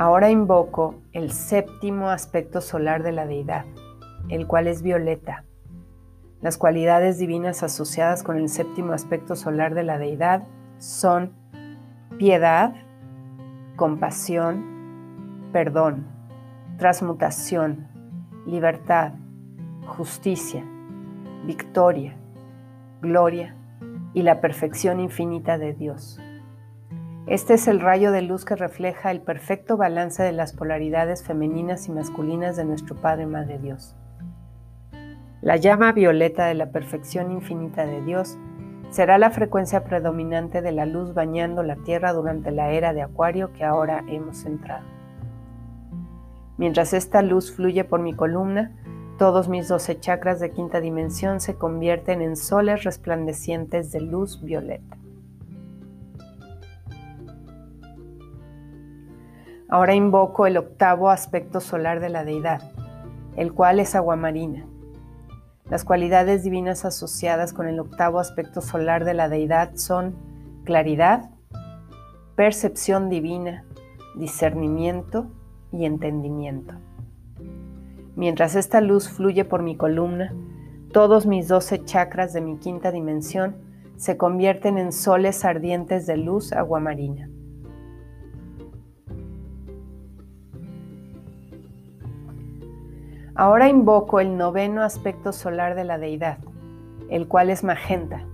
Ahora 0.00 0.30
invoco 0.30 0.94
el 1.12 1.30
séptimo 1.30 2.08
aspecto 2.08 2.62
solar 2.62 3.02
de 3.02 3.12
la 3.12 3.26
deidad, 3.26 3.66
el 4.30 4.46
cual 4.46 4.66
es 4.66 4.80
violeta. 4.80 5.44
Las 6.40 6.56
cualidades 6.56 7.18
divinas 7.18 7.62
asociadas 7.62 8.22
con 8.22 8.38
el 8.38 8.48
séptimo 8.48 8.94
aspecto 8.94 9.36
solar 9.36 9.74
de 9.74 9.82
la 9.82 9.98
deidad 9.98 10.44
son 10.78 11.34
piedad, 12.16 12.72
compasión, 13.76 15.50
perdón, 15.52 16.06
transmutación, 16.78 17.86
libertad, 18.46 19.12
justicia, 19.86 20.64
victoria, 21.44 22.16
gloria 23.02 23.54
y 24.14 24.22
la 24.22 24.40
perfección 24.40 24.98
infinita 24.98 25.58
de 25.58 25.74
Dios. 25.74 26.18
Este 27.26 27.54
es 27.54 27.68
el 27.68 27.80
rayo 27.80 28.12
de 28.12 28.22
luz 28.22 28.44
que 28.44 28.56
refleja 28.56 29.10
el 29.10 29.20
perfecto 29.20 29.76
balance 29.76 30.22
de 30.22 30.32
las 30.32 30.52
polaridades 30.52 31.22
femeninas 31.22 31.86
y 31.86 31.92
masculinas 31.92 32.56
de 32.56 32.64
nuestro 32.64 32.96
Padre 32.96 33.26
Madre 33.26 33.58
Dios. 33.58 33.94
La 35.42 35.56
llama 35.56 35.92
violeta 35.92 36.46
de 36.46 36.54
la 36.54 36.70
perfección 36.70 37.30
infinita 37.30 37.86
de 37.86 38.02
Dios 38.02 38.38
será 38.90 39.18
la 39.18 39.30
frecuencia 39.30 39.84
predominante 39.84 40.62
de 40.62 40.72
la 40.72 40.86
luz 40.86 41.14
bañando 41.14 41.62
la 41.62 41.76
Tierra 41.76 42.12
durante 42.12 42.50
la 42.50 42.72
era 42.72 42.92
de 42.92 43.02
Acuario 43.02 43.52
que 43.52 43.64
ahora 43.64 44.02
hemos 44.08 44.44
entrado. 44.44 44.84
Mientras 46.56 46.92
esta 46.92 47.22
luz 47.22 47.54
fluye 47.54 47.84
por 47.84 48.00
mi 48.00 48.14
columna, 48.14 48.72
todos 49.18 49.48
mis 49.48 49.68
doce 49.68 50.00
chakras 50.00 50.40
de 50.40 50.50
quinta 50.50 50.80
dimensión 50.80 51.40
se 51.40 51.54
convierten 51.54 52.22
en 52.22 52.36
soles 52.36 52.84
resplandecientes 52.84 53.92
de 53.92 54.00
luz 54.00 54.42
violeta. 54.42 54.99
Ahora 59.70 59.94
invoco 59.94 60.48
el 60.48 60.56
octavo 60.56 61.10
aspecto 61.10 61.60
solar 61.60 62.00
de 62.00 62.08
la 62.08 62.24
deidad, 62.24 62.72
el 63.36 63.52
cual 63.52 63.78
es 63.78 63.94
agua 63.94 64.16
marina. 64.16 64.66
Las 65.70 65.84
cualidades 65.84 66.42
divinas 66.42 66.84
asociadas 66.84 67.52
con 67.52 67.68
el 67.68 67.78
octavo 67.78 68.18
aspecto 68.18 68.62
solar 68.62 69.04
de 69.04 69.14
la 69.14 69.28
deidad 69.28 69.76
son 69.76 70.16
claridad, 70.64 71.30
percepción 72.34 73.08
divina, 73.08 73.64
discernimiento 74.16 75.30
y 75.70 75.84
entendimiento. 75.84 76.74
Mientras 78.16 78.56
esta 78.56 78.80
luz 78.80 79.08
fluye 79.08 79.44
por 79.44 79.62
mi 79.62 79.76
columna, 79.76 80.34
todos 80.92 81.26
mis 81.26 81.46
doce 81.46 81.84
chakras 81.84 82.32
de 82.32 82.40
mi 82.40 82.58
quinta 82.58 82.90
dimensión 82.90 83.54
se 83.96 84.16
convierten 84.16 84.78
en 84.78 84.90
soles 84.90 85.44
ardientes 85.44 86.08
de 86.08 86.16
luz 86.16 86.52
aguamarina. 86.52 87.28
Ahora 93.40 93.70
invoco 93.70 94.20
el 94.20 94.36
noveno 94.36 94.82
aspecto 94.82 95.32
solar 95.32 95.74
de 95.74 95.84
la 95.84 95.96
deidad, 95.96 96.36
el 97.08 97.26
cual 97.26 97.48
es 97.48 97.64
magenta. 97.64 98.26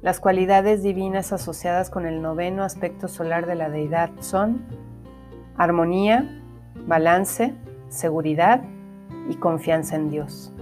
Las 0.00 0.18
cualidades 0.18 0.82
divinas 0.82 1.34
asociadas 1.34 1.90
con 1.90 2.06
el 2.06 2.22
noveno 2.22 2.64
aspecto 2.64 3.06
solar 3.06 3.44
de 3.44 3.54
la 3.54 3.68
deidad 3.68 4.08
son 4.20 4.62
armonía, 5.58 6.42
balance, 6.86 7.54
seguridad 7.90 8.62
y 9.28 9.34
confianza 9.34 9.96
en 9.96 10.08
Dios. 10.08 10.54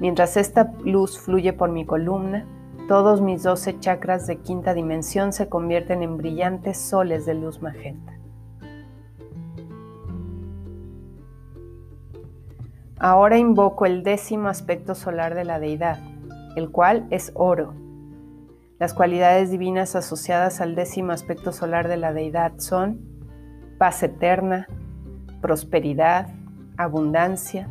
Mientras 0.00 0.36
esta 0.36 0.72
luz 0.84 1.20
fluye 1.20 1.52
por 1.52 1.70
mi 1.70 1.86
columna, 1.86 2.46
todos 2.88 3.20
mis 3.20 3.44
doce 3.44 3.78
chakras 3.78 4.26
de 4.26 4.38
quinta 4.38 4.74
dimensión 4.74 5.32
se 5.32 5.48
convierten 5.48 6.02
en 6.02 6.16
brillantes 6.16 6.78
soles 6.78 7.26
de 7.26 7.34
luz 7.34 7.62
magenta. 7.62 8.17
Ahora 13.00 13.38
invoco 13.38 13.86
el 13.86 14.02
décimo 14.02 14.48
aspecto 14.48 14.96
solar 14.96 15.36
de 15.36 15.44
la 15.44 15.60
deidad, 15.60 16.00
el 16.56 16.70
cual 16.70 17.06
es 17.10 17.30
oro. 17.34 17.74
Las 18.80 18.92
cualidades 18.92 19.52
divinas 19.52 19.94
asociadas 19.94 20.60
al 20.60 20.74
décimo 20.74 21.12
aspecto 21.12 21.52
solar 21.52 21.86
de 21.86 21.96
la 21.96 22.12
deidad 22.12 22.54
son 22.58 23.00
paz 23.78 24.02
eterna, 24.02 24.66
prosperidad, 25.40 26.28
abundancia 26.76 27.68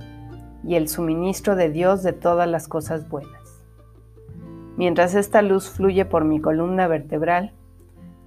y 0.64 0.76
el 0.76 0.88
suministro 0.88 1.58
de 1.58 1.70
Dios 1.70 2.04
de 2.04 2.14
todas 2.14 2.48
las 2.48 2.70
cosas 2.70 3.10
buenas. 3.10 3.64
Mientras 4.78 5.14
esta 5.14 5.42
luz 5.42 5.70
fluye 5.70 6.06
por 6.06 6.24
mi 6.24 6.40
columna 6.40 6.88
vertebral, 6.88 7.52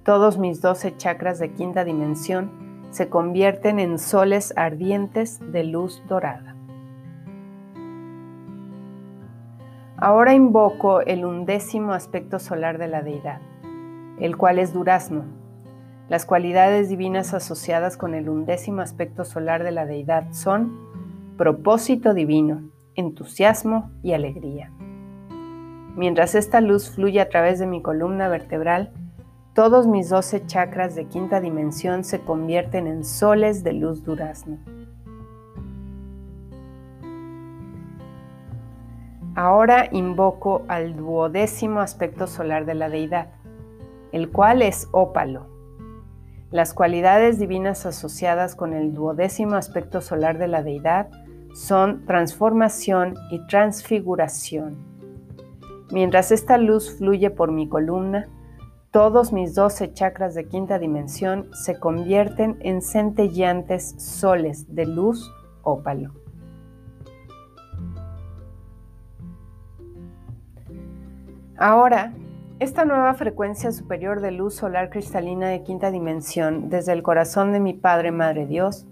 todos 0.03 0.37
mis 0.37 0.61
doce 0.61 0.95
chakras 0.97 1.39
de 1.39 1.51
quinta 1.53 1.83
dimensión 1.83 2.51
se 2.91 3.09
convierten 3.09 3.79
en 3.79 3.97
soles 3.97 4.53
ardientes 4.55 5.39
de 5.51 5.63
luz 5.63 6.03
dorada. 6.07 6.60
Ahora 10.03 10.33
invoco 10.33 11.01
el 11.01 11.25
undécimo 11.25 11.93
aspecto 11.93 12.39
solar 12.39 12.79
de 12.79 12.87
la 12.87 13.03
deidad, 13.03 13.39
el 14.19 14.35
cual 14.35 14.57
es 14.57 14.73
durazno. 14.73 15.25
Las 16.09 16.25
cualidades 16.25 16.89
divinas 16.89 17.35
asociadas 17.35 17.97
con 17.97 18.15
el 18.15 18.27
undécimo 18.27 18.81
aspecto 18.81 19.25
solar 19.25 19.63
de 19.63 19.69
la 19.69 19.85
deidad 19.85 20.31
son 20.31 20.75
propósito 21.37 22.15
divino, 22.15 22.63
entusiasmo 22.95 23.91
y 24.01 24.13
alegría. 24.13 24.71
Mientras 25.95 26.33
esta 26.33 26.61
luz 26.61 26.89
fluye 26.89 27.21
a 27.21 27.29
través 27.29 27.59
de 27.59 27.67
mi 27.67 27.83
columna 27.83 28.27
vertebral, 28.27 28.91
todos 29.53 29.85
mis 29.85 30.09
doce 30.09 30.43
chakras 30.47 30.95
de 30.95 31.05
quinta 31.05 31.41
dimensión 31.41 32.03
se 32.03 32.21
convierten 32.21 32.87
en 32.87 33.05
soles 33.05 33.63
de 33.63 33.73
luz 33.73 34.03
durazno. 34.03 34.57
Ahora 39.35 39.87
invoco 39.91 40.63
al 40.67 40.97
duodécimo 40.97 41.79
aspecto 41.79 42.27
solar 42.27 42.65
de 42.65 42.75
la 42.75 42.89
deidad, 42.89 43.29
el 44.11 44.29
cual 44.29 44.61
es 44.61 44.89
ópalo. 44.91 45.47
Las 46.51 46.73
cualidades 46.73 47.39
divinas 47.39 47.85
asociadas 47.85 48.55
con 48.55 48.73
el 48.73 48.93
duodécimo 48.93 49.55
aspecto 49.55 50.01
solar 50.01 50.37
de 50.37 50.49
la 50.49 50.63
deidad 50.63 51.09
son 51.53 52.05
transformación 52.05 53.15
y 53.29 53.45
transfiguración. 53.47 54.75
Mientras 55.91 56.33
esta 56.33 56.57
luz 56.57 56.97
fluye 56.97 57.29
por 57.29 57.53
mi 57.53 57.69
columna, 57.69 58.27
todos 58.91 59.31
mis 59.31 59.55
doce 59.55 59.93
chakras 59.93 60.35
de 60.35 60.49
quinta 60.49 60.77
dimensión 60.77 61.49
se 61.53 61.79
convierten 61.79 62.57
en 62.59 62.81
centelleantes 62.81 63.95
soles 63.97 64.75
de 64.75 64.85
luz 64.85 65.31
ópalo. 65.63 66.20
Ahora, 71.63 72.11
esta 72.59 72.85
nueva 72.85 73.13
frecuencia 73.13 73.71
superior 73.71 74.19
de 74.19 74.31
luz 74.31 74.55
solar 74.55 74.89
cristalina 74.89 75.47
de 75.47 75.61
quinta 75.61 75.91
dimensión 75.91 76.71
desde 76.71 76.91
el 76.91 77.03
corazón 77.03 77.53
de 77.53 77.59
mi 77.59 77.75
Padre 77.75 78.09
Madre 78.09 78.47
Dios 78.47 78.87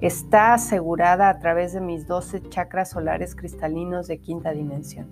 está 0.00 0.54
asegurada 0.54 1.28
a 1.28 1.38
través 1.40 1.74
de 1.74 1.82
mis 1.82 2.06
12 2.06 2.48
chakras 2.48 2.88
solares 2.88 3.36
cristalinos 3.36 4.06
de 4.06 4.18
quinta 4.18 4.52
dimensión. 4.52 5.10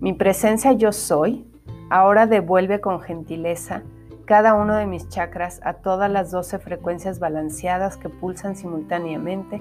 Mi 0.00 0.14
presencia 0.14 0.72
yo 0.72 0.90
soy 0.90 1.46
ahora 1.90 2.26
devuelve 2.26 2.80
con 2.80 3.02
gentileza 3.02 3.82
cada 4.24 4.54
uno 4.54 4.74
de 4.74 4.86
mis 4.86 5.10
chakras 5.10 5.60
a 5.64 5.74
todas 5.74 6.10
las 6.10 6.30
12 6.30 6.60
frecuencias 6.60 7.18
balanceadas 7.18 7.98
que 7.98 8.08
pulsan 8.08 8.56
simultáneamente 8.56 9.60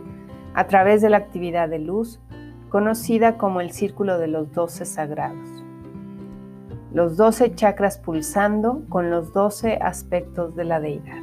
a 0.53 0.67
través 0.67 1.01
de 1.01 1.10
la 1.10 1.17
actividad 1.17 1.67
de 1.67 1.79
luz 1.79 2.21
conocida 2.73 3.38
como 3.38 3.62
el 3.62 3.69
Círculo 3.69 4.17
de 4.17 4.25
los 4.25 4.51
Doce 4.51 4.86
Sagrados. 4.86 5.63
Los 6.91 7.17
doce 7.17 7.53
chakras 7.53 7.99
pulsando 7.99 8.81
con 8.89 9.12
los 9.12 9.31
doce 9.31 9.77
aspectos 9.79 10.55
de 10.55 10.63
la 10.63 10.79
deidad. 10.79 11.21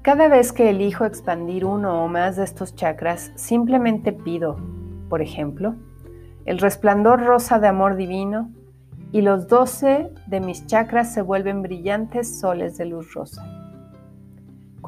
Cada 0.00 0.28
vez 0.28 0.54
que 0.54 0.70
elijo 0.70 1.04
expandir 1.04 1.66
uno 1.66 2.02
o 2.02 2.08
más 2.08 2.36
de 2.36 2.44
estos 2.44 2.74
chakras, 2.76 3.30
simplemente 3.34 4.14
pido, 4.14 4.56
por 5.10 5.20
ejemplo, 5.20 5.74
el 6.46 6.58
resplandor 6.58 7.20
rosa 7.26 7.58
de 7.58 7.68
amor 7.68 7.94
divino 7.94 8.50
y 9.12 9.20
los 9.20 9.48
doce 9.48 10.10
de 10.28 10.40
mis 10.40 10.64
chakras 10.64 11.12
se 11.12 11.20
vuelven 11.20 11.60
brillantes 11.60 12.40
soles 12.40 12.78
de 12.78 12.86
luz 12.86 13.12
rosa. 13.12 13.57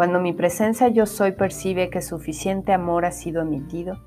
Cuando 0.00 0.18
mi 0.18 0.32
presencia 0.32 0.88
yo 0.88 1.04
soy 1.04 1.32
percibe 1.32 1.90
que 1.90 2.00
suficiente 2.00 2.72
amor 2.72 3.04
ha 3.04 3.12
sido 3.12 3.42
emitido, 3.42 3.98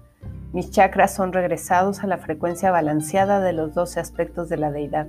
mis 0.52 0.72
chakras 0.72 1.14
son 1.14 1.32
regresados 1.34 2.04
a 2.04 2.08
la 2.08 2.18
frecuencia 2.18 2.72
balanceada 2.72 3.40
de 3.42 3.54
los 3.54 3.76
doce 3.76 4.00
aspectos 4.00 4.50
de 4.50 4.58
la 4.58 4.72
deidad, 4.72 5.08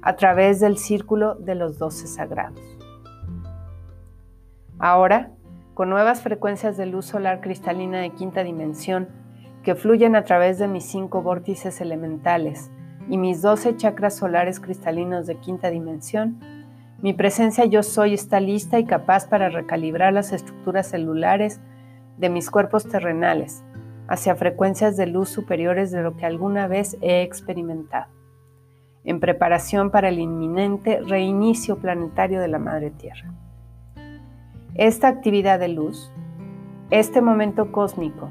a 0.00 0.16
través 0.16 0.58
del 0.58 0.78
círculo 0.78 1.34
de 1.34 1.54
los 1.54 1.76
doce 1.76 2.06
sagrados. 2.06 2.62
Ahora, 4.78 5.32
con 5.74 5.90
nuevas 5.90 6.22
frecuencias 6.22 6.78
de 6.78 6.86
luz 6.86 7.04
solar 7.04 7.42
cristalina 7.42 7.98
de 7.98 8.08
quinta 8.08 8.42
dimensión 8.42 9.08
que 9.62 9.74
fluyen 9.74 10.16
a 10.16 10.24
través 10.24 10.58
de 10.58 10.66
mis 10.66 10.86
cinco 10.86 11.20
vórtices 11.20 11.82
elementales 11.82 12.70
y 13.10 13.18
mis 13.18 13.42
doce 13.42 13.76
chakras 13.76 14.16
solares 14.16 14.60
cristalinos 14.60 15.26
de 15.26 15.36
quinta 15.40 15.68
dimensión, 15.68 16.40
mi 17.02 17.12
presencia 17.12 17.66
yo 17.66 17.82
soy 17.82 18.14
está 18.14 18.40
lista 18.40 18.78
y 18.78 18.86
capaz 18.86 19.28
para 19.28 19.50
recalibrar 19.50 20.12
las 20.12 20.32
estructuras 20.32 20.88
celulares 20.88 21.60
de 22.16 22.30
mis 22.30 22.50
cuerpos 22.50 22.88
terrenales 22.88 23.62
hacia 24.08 24.34
frecuencias 24.34 24.96
de 24.96 25.06
luz 25.06 25.28
superiores 25.28 25.90
de 25.90 26.02
lo 26.02 26.16
que 26.16 26.24
alguna 26.24 26.68
vez 26.68 26.96
he 27.02 27.22
experimentado, 27.22 28.06
en 29.04 29.20
preparación 29.20 29.90
para 29.90 30.08
el 30.08 30.18
inminente 30.18 31.00
reinicio 31.00 31.76
planetario 31.76 32.40
de 32.40 32.48
la 32.48 32.58
Madre 32.58 32.90
Tierra. 32.90 33.34
Esta 34.74 35.08
actividad 35.08 35.58
de 35.58 35.68
luz, 35.68 36.10
este 36.90 37.20
momento 37.20 37.72
cósmico, 37.72 38.30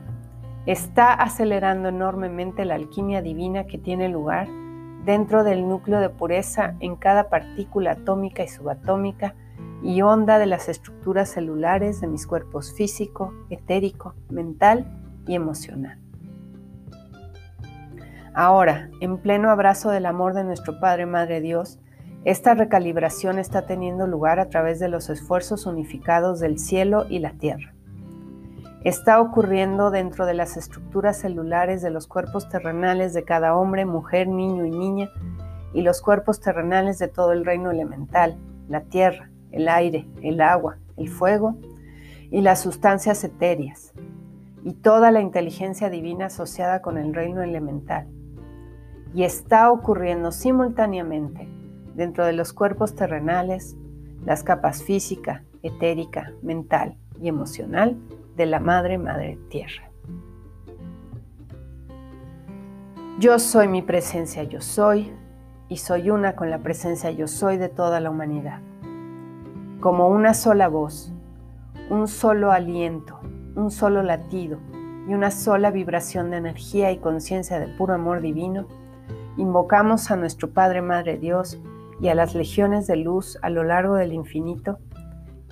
está 0.66 1.14
acelerando 1.14 1.90
enormemente 1.90 2.66
la 2.66 2.76
alquimia 2.76 3.22
divina 3.22 3.66
que 3.66 3.78
tiene 3.78 4.10
lugar 4.10 4.48
dentro 5.06 5.44
del 5.44 5.70
núcleo 5.70 6.00
de 6.00 6.10
pureza 6.10 6.76
en 6.80 6.96
cada 6.96 7.30
partícula 7.30 7.92
atómica 7.92 8.44
y 8.44 8.48
subatómica 8.48 9.36
y 9.84 10.02
onda 10.02 10.40
de 10.40 10.48
las 10.48 10.68
estructuras 10.68 11.30
celulares 11.30 12.02
de 12.02 12.08
mis 12.08 12.26
cuerpos 12.26 12.74
físico, 12.74 13.34
etérico, 13.52 14.16
mental 14.30 14.86
y 15.28 15.36
emocional. 15.36 16.00
Ahora, 18.34 18.90
en 19.00 19.18
pleno 19.20 19.52
abrazo 19.52 19.92
del 19.92 20.08
amor 20.08 20.34
de 20.34 20.44
nuestro 20.44 20.80
Padre 20.80 21.06
Madre 21.06 21.40
Dios, 21.40 21.80
esta 22.26 22.56
recalibración 22.56 23.38
está 23.38 23.68
teniendo 23.68 24.08
lugar 24.08 24.40
a 24.40 24.50
través 24.50 24.80
de 24.80 24.90
los 24.90 25.10
esfuerzos 25.10 25.68
unificados 25.68 26.40
del 26.40 26.58
cielo 26.58 27.06
y 27.08 27.20
la 27.20 27.32
tierra 27.34 27.75
está 28.90 29.20
ocurriendo 29.20 29.90
dentro 29.90 30.28
de 30.28 30.36
las 30.36 30.58
estructuras 30.58 31.18
celulares 31.18 31.82
de 31.82 31.90
los 31.90 32.06
cuerpos 32.06 32.48
terrenales 32.50 33.16
de 33.16 33.24
cada 33.24 33.56
hombre, 33.56 33.84
mujer, 33.84 34.28
niño 34.28 34.64
y 34.64 34.70
niña, 34.70 35.10
y 35.74 35.82
los 35.82 36.02
cuerpos 36.02 36.40
terrenales 36.40 37.00
de 37.00 37.08
todo 37.08 37.32
el 37.32 37.46
reino 37.46 37.72
elemental, 37.72 38.38
la 38.70 38.82
tierra, 38.82 39.32
el 39.52 39.70
aire, 39.70 40.08
el 40.22 40.40
agua, 40.40 40.78
el 40.98 41.10
fuego 41.10 41.58
y 42.30 42.42
las 42.42 42.62
sustancias 42.62 43.24
etéreas, 43.24 43.92
y 44.64 44.74
toda 44.74 45.10
la 45.10 45.22
inteligencia 45.22 45.90
divina 45.90 46.28
asociada 46.28 46.84
con 46.84 47.00
el 47.00 47.14
reino 47.14 47.42
elemental. 47.42 48.08
y 49.16 49.24
está 49.24 49.72
ocurriendo 49.72 50.34
simultáneamente 50.34 51.48
dentro 51.96 52.26
de 52.26 52.34
los 52.34 52.52
cuerpos 52.52 52.96
terrenales, 52.96 53.78
las 54.26 54.44
capas 54.44 54.84
física, 54.84 55.46
etérica, 55.64 56.34
mental 56.42 56.98
y 57.22 57.30
emocional 57.30 57.98
de 58.36 58.46
la 58.46 58.60
Madre 58.60 58.98
Madre 58.98 59.38
Tierra. 59.50 59.90
Yo 63.20 63.40
soy 63.40 63.68
mi 63.68 63.82
presencia, 63.82 64.44
yo 64.44 64.60
soy, 64.60 65.14
y 65.70 65.78
soy 65.78 66.10
una 66.10 66.36
con 66.36 66.50
la 66.50 66.60
presencia 66.60 67.12
yo 67.12 67.28
soy 67.28 67.58
de 67.58 67.70
toda 67.70 68.00
la 68.00 68.10
humanidad. 68.10 68.60
Como 69.80 70.10
una 70.10 70.34
sola 70.34 70.68
voz, 70.68 71.12
un 71.90 72.08
solo 72.08 72.52
aliento, 72.52 73.20
un 73.56 73.72
solo 73.72 74.04
latido 74.04 74.60
y 75.08 75.14
una 75.14 75.32
sola 75.32 75.72
vibración 75.72 76.32
de 76.32 76.38
energía 76.38 76.92
y 76.92 76.98
conciencia 76.98 77.60
de 77.60 77.68
puro 77.68 77.94
amor 77.94 78.22
divino, 78.22 78.68
invocamos 79.38 80.12
a 80.12 80.16
nuestro 80.16 80.52
Padre 80.52 80.82
Madre 80.82 81.18
Dios 81.18 81.60
y 82.02 82.10
a 82.10 82.16
las 82.16 82.36
legiones 82.36 82.88
de 82.88 82.98
luz 82.98 83.38
a 83.42 83.50
lo 83.50 83.64
largo 83.64 83.96
del 83.96 84.14
infinito 84.14 84.80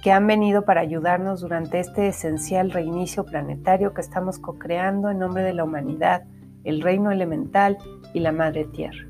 que 0.03 0.11
han 0.11 0.27
venido 0.27 0.65
para 0.65 0.81
ayudarnos 0.81 1.39
durante 1.39 1.79
este 1.79 2.09
esencial 2.09 2.71
reinicio 2.71 3.23
planetario 3.23 3.93
que 3.93 4.01
estamos 4.01 4.37
co-creando 4.37 5.09
en 5.09 5.19
nombre 5.19 5.43
de 5.43 5.53
la 5.53 5.63
humanidad, 5.63 6.25
el 6.65 6.81
reino 6.81 7.09
elemental 7.09 7.77
y 8.13 8.19
la 8.19 8.33
Madre 8.33 8.65
Tierra. 8.65 9.07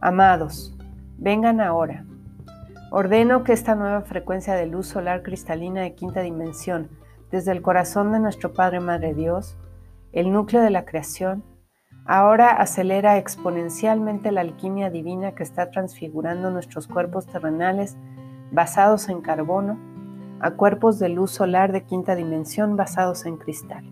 Amados, 0.00 0.74
vengan 1.18 1.60
ahora. 1.60 2.06
Ordeno 2.90 3.44
que 3.44 3.52
esta 3.52 3.74
nueva 3.74 4.00
frecuencia 4.00 4.54
de 4.54 4.66
luz 4.66 4.86
solar 4.86 5.22
cristalina 5.22 5.82
de 5.82 5.94
quinta 5.94 6.22
dimensión, 6.22 6.88
desde 7.30 7.52
el 7.52 7.60
corazón 7.60 8.12
de 8.12 8.18
nuestro 8.18 8.54
Padre 8.54 8.80
Madre 8.80 9.12
Dios, 9.12 9.58
el 10.12 10.32
núcleo 10.32 10.62
de 10.62 10.70
la 10.70 10.86
creación, 10.86 11.44
ahora 12.06 12.50
acelera 12.50 13.18
exponencialmente 13.18 14.32
la 14.32 14.40
alquimia 14.40 14.88
divina 14.88 15.34
que 15.34 15.42
está 15.42 15.70
transfigurando 15.70 16.50
nuestros 16.50 16.88
cuerpos 16.88 17.26
terrenales 17.26 17.98
basados 18.52 19.08
en 19.08 19.20
carbono 19.20 19.78
a 20.40 20.52
cuerpos 20.52 20.98
de 20.98 21.08
luz 21.08 21.30
solar 21.30 21.72
de 21.72 21.84
quinta 21.84 22.14
dimensión 22.14 22.76
basados 22.76 23.26
en 23.26 23.36
cristal. 23.36 23.84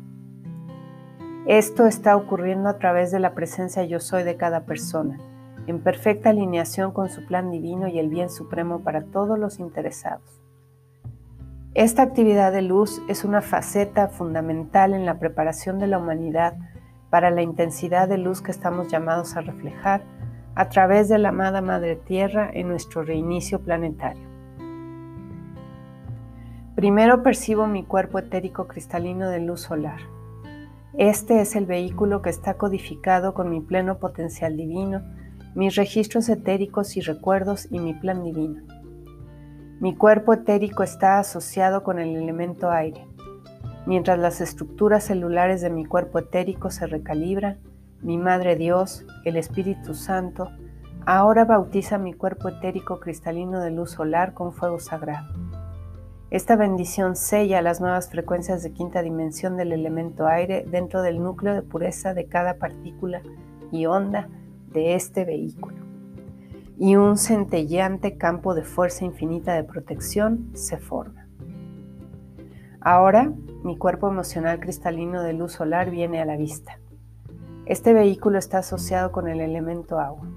Esto 1.46 1.86
está 1.86 2.16
ocurriendo 2.16 2.68
a 2.68 2.78
través 2.78 3.10
de 3.10 3.18
la 3.18 3.34
presencia 3.34 3.84
yo 3.84 3.98
soy 3.98 4.22
de 4.22 4.36
cada 4.36 4.66
persona 4.66 5.18
en 5.66 5.80
perfecta 5.80 6.30
alineación 6.30 6.92
con 6.92 7.08
su 7.08 7.24
plan 7.26 7.50
divino 7.50 7.88
y 7.88 7.98
el 7.98 8.08
bien 8.08 8.28
supremo 8.28 8.80
para 8.80 9.04
todos 9.04 9.38
los 9.38 9.58
interesados. 9.58 10.40
Esta 11.74 12.02
actividad 12.02 12.52
de 12.52 12.62
luz 12.62 13.00
es 13.08 13.24
una 13.24 13.42
faceta 13.42 14.08
fundamental 14.08 14.92
en 14.92 15.06
la 15.06 15.18
preparación 15.18 15.78
de 15.78 15.86
la 15.86 15.98
humanidad 15.98 16.54
para 17.10 17.30
la 17.30 17.42
intensidad 17.42 18.08
de 18.08 18.18
luz 18.18 18.42
que 18.42 18.50
estamos 18.50 18.88
llamados 18.88 19.36
a 19.36 19.40
reflejar 19.40 20.02
a 20.56 20.68
través 20.68 21.08
de 21.08 21.18
la 21.18 21.28
amada 21.28 21.60
Madre 21.60 21.96
Tierra 21.96 22.50
en 22.52 22.68
nuestro 22.68 23.02
reinicio 23.02 23.60
planetario. 23.60 24.29
Primero 26.80 27.22
percibo 27.22 27.66
mi 27.66 27.84
cuerpo 27.84 28.18
etérico 28.18 28.66
cristalino 28.66 29.28
de 29.28 29.38
luz 29.38 29.60
solar. 29.60 30.00
Este 30.96 31.42
es 31.42 31.54
el 31.54 31.66
vehículo 31.66 32.22
que 32.22 32.30
está 32.30 32.54
codificado 32.54 33.34
con 33.34 33.50
mi 33.50 33.60
pleno 33.60 33.98
potencial 33.98 34.56
divino 34.56 35.02
mis 35.54 35.76
registros 35.76 36.30
etéricos 36.30 36.96
y 36.96 37.02
recuerdos 37.02 37.68
y 37.70 37.80
mi 37.80 37.92
plan 37.92 38.24
divino. 38.24 38.62
Mi 39.78 39.94
cuerpo 39.94 40.32
etérico 40.32 40.82
está 40.82 41.18
asociado 41.18 41.82
con 41.82 41.98
el 41.98 42.16
elemento 42.16 42.70
aire. 42.70 43.06
Mientras 43.84 44.18
las 44.18 44.40
estructuras 44.40 45.04
celulares 45.04 45.60
de 45.60 45.68
mi 45.68 45.84
cuerpo 45.84 46.18
etérico 46.18 46.70
se 46.70 46.86
recalibran, 46.86 47.58
mi 48.00 48.16
Madre 48.16 48.56
Dios, 48.56 49.04
el 49.26 49.36
Espíritu 49.36 49.92
Santo, 49.92 50.50
ahora 51.04 51.44
bautiza 51.44 51.98
mi 51.98 52.14
cuerpo 52.14 52.48
etérico 52.48 53.00
cristalino 53.00 53.60
de 53.60 53.70
luz 53.70 53.90
solar 53.90 54.32
con 54.32 54.54
fuego 54.54 54.78
sagrado. 54.78 55.49
Esta 56.30 56.54
bendición 56.54 57.16
sella 57.16 57.60
las 57.60 57.80
nuevas 57.80 58.08
frecuencias 58.08 58.62
de 58.62 58.72
quinta 58.72 59.02
dimensión 59.02 59.56
del 59.56 59.72
elemento 59.72 60.28
aire 60.28 60.64
dentro 60.70 61.02
del 61.02 61.20
núcleo 61.20 61.54
de 61.54 61.62
pureza 61.62 62.14
de 62.14 62.26
cada 62.26 62.54
partícula 62.54 63.20
y 63.72 63.86
onda 63.86 64.28
de 64.72 64.94
este 64.94 65.24
vehículo 65.24 65.76
y 66.78 66.94
un 66.94 67.18
centelleante 67.18 68.16
campo 68.16 68.54
de 68.54 68.62
fuerza 68.62 69.04
infinita 69.04 69.54
de 69.54 69.64
protección 69.64 70.52
se 70.54 70.78
forma. 70.78 71.26
Ahora 72.80 73.32
mi 73.64 73.76
cuerpo 73.76 74.08
emocional 74.08 74.60
cristalino 74.60 75.22
de 75.22 75.32
luz 75.32 75.52
solar 75.52 75.90
viene 75.90 76.20
a 76.20 76.24
la 76.24 76.36
vista. 76.36 76.78
Este 77.66 77.92
vehículo 77.92 78.38
está 78.38 78.58
asociado 78.58 79.10
con 79.10 79.28
el 79.28 79.40
elemento 79.40 79.98
agua. 79.98 80.28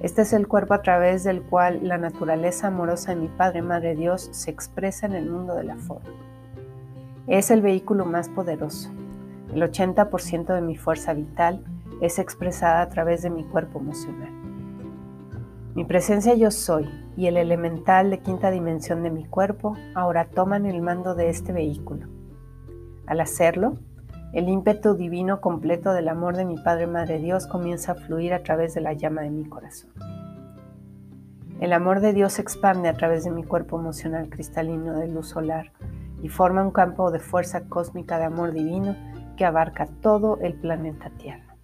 Este 0.00 0.22
es 0.22 0.32
el 0.32 0.48
cuerpo 0.48 0.74
a 0.74 0.82
través 0.82 1.24
del 1.24 1.42
cual 1.42 1.80
la 1.82 1.98
naturaleza 1.98 2.66
amorosa 2.66 3.14
de 3.14 3.20
mi 3.20 3.28
Padre 3.28 3.62
Madre 3.62 3.94
Dios 3.94 4.28
se 4.32 4.50
expresa 4.50 5.06
en 5.06 5.14
el 5.14 5.30
mundo 5.30 5.54
de 5.54 5.64
la 5.64 5.76
forma. 5.76 6.10
Es 7.26 7.50
el 7.50 7.62
vehículo 7.62 8.04
más 8.04 8.28
poderoso. 8.28 8.90
El 9.54 9.62
80% 9.62 10.54
de 10.54 10.60
mi 10.60 10.76
fuerza 10.76 11.14
vital 11.14 11.64
es 12.00 12.18
expresada 12.18 12.82
a 12.82 12.88
través 12.88 13.22
de 13.22 13.30
mi 13.30 13.44
cuerpo 13.44 13.78
emocional. 13.78 14.30
Mi 15.74 15.84
presencia 15.84 16.34
yo 16.34 16.50
soy 16.50 16.88
y 17.16 17.26
el 17.26 17.36
elemental 17.36 18.10
de 18.10 18.18
quinta 18.18 18.50
dimensión 18.50 19.02
de 19.02 19.10
mi 19.10 19.24
cuerpo 19.24 19.76
ahora 19.94 20.26
toman 20.26 20.66
el 20.66 20.82
mando 20.82 21.14
de 21.14 21.30
este 21.30 21.52
vehículo. 21.52 22.06
Al 23.06 23.20
hacerlo, 23.20 23.78
el 24.34 24.48
ímpetu 24.48 24.94
divino 24.94 25.40
completo 25.40 25.92
del 25.92 26.08
amor 26.08 26.36
de 26.36 26.44
mi 26.44 26.56
Padre 26.56 26.88
Madre 26.88 27.20
Dios 27.20 27.46
comienza 27.46 27.92
a 27.92 27.94
fluir 27.94 28.34
a 28.34 28.42
través 28.42 28.74
de 28.74 28.80
la 28.80 28.92
llama 28.92 29.22
de 29.22 29.30
mi 29.30 29.44
corazón. 29.44 29.92
El 31.60 31.72
amor 31.72 32.00
de 32.00 32.12
Dios 32.12 32.32
se 32.32 32.42
expande 32.42 32.88
a 32.88 32.94
través 32.94 33.22
de 33.22 33.30
mi 33.30 33.44
cuerpo 33.44 33.78
emocional 33.78 34.28
cristalino 34.28 34.98
de 34.98 35.06
luz 35.06 35.28
solar 35.28 35.70
y 36.20 36.28
forma 36.28 36.64
un 36.64 36.72
campo 36.72 37.12
de 37.12 37.20
fuerza 37.20 37.68
cósmica 37.68 38.18
de 38.18 38.24
amor 38.24 38.50
divino 38.50 38.96
que 39.36 39.44
abarca 39.44 39.86
todo 39.86 40.38
el 40.40 40.54
planeta 40.54 41.10
Tierra. 41.10 41.56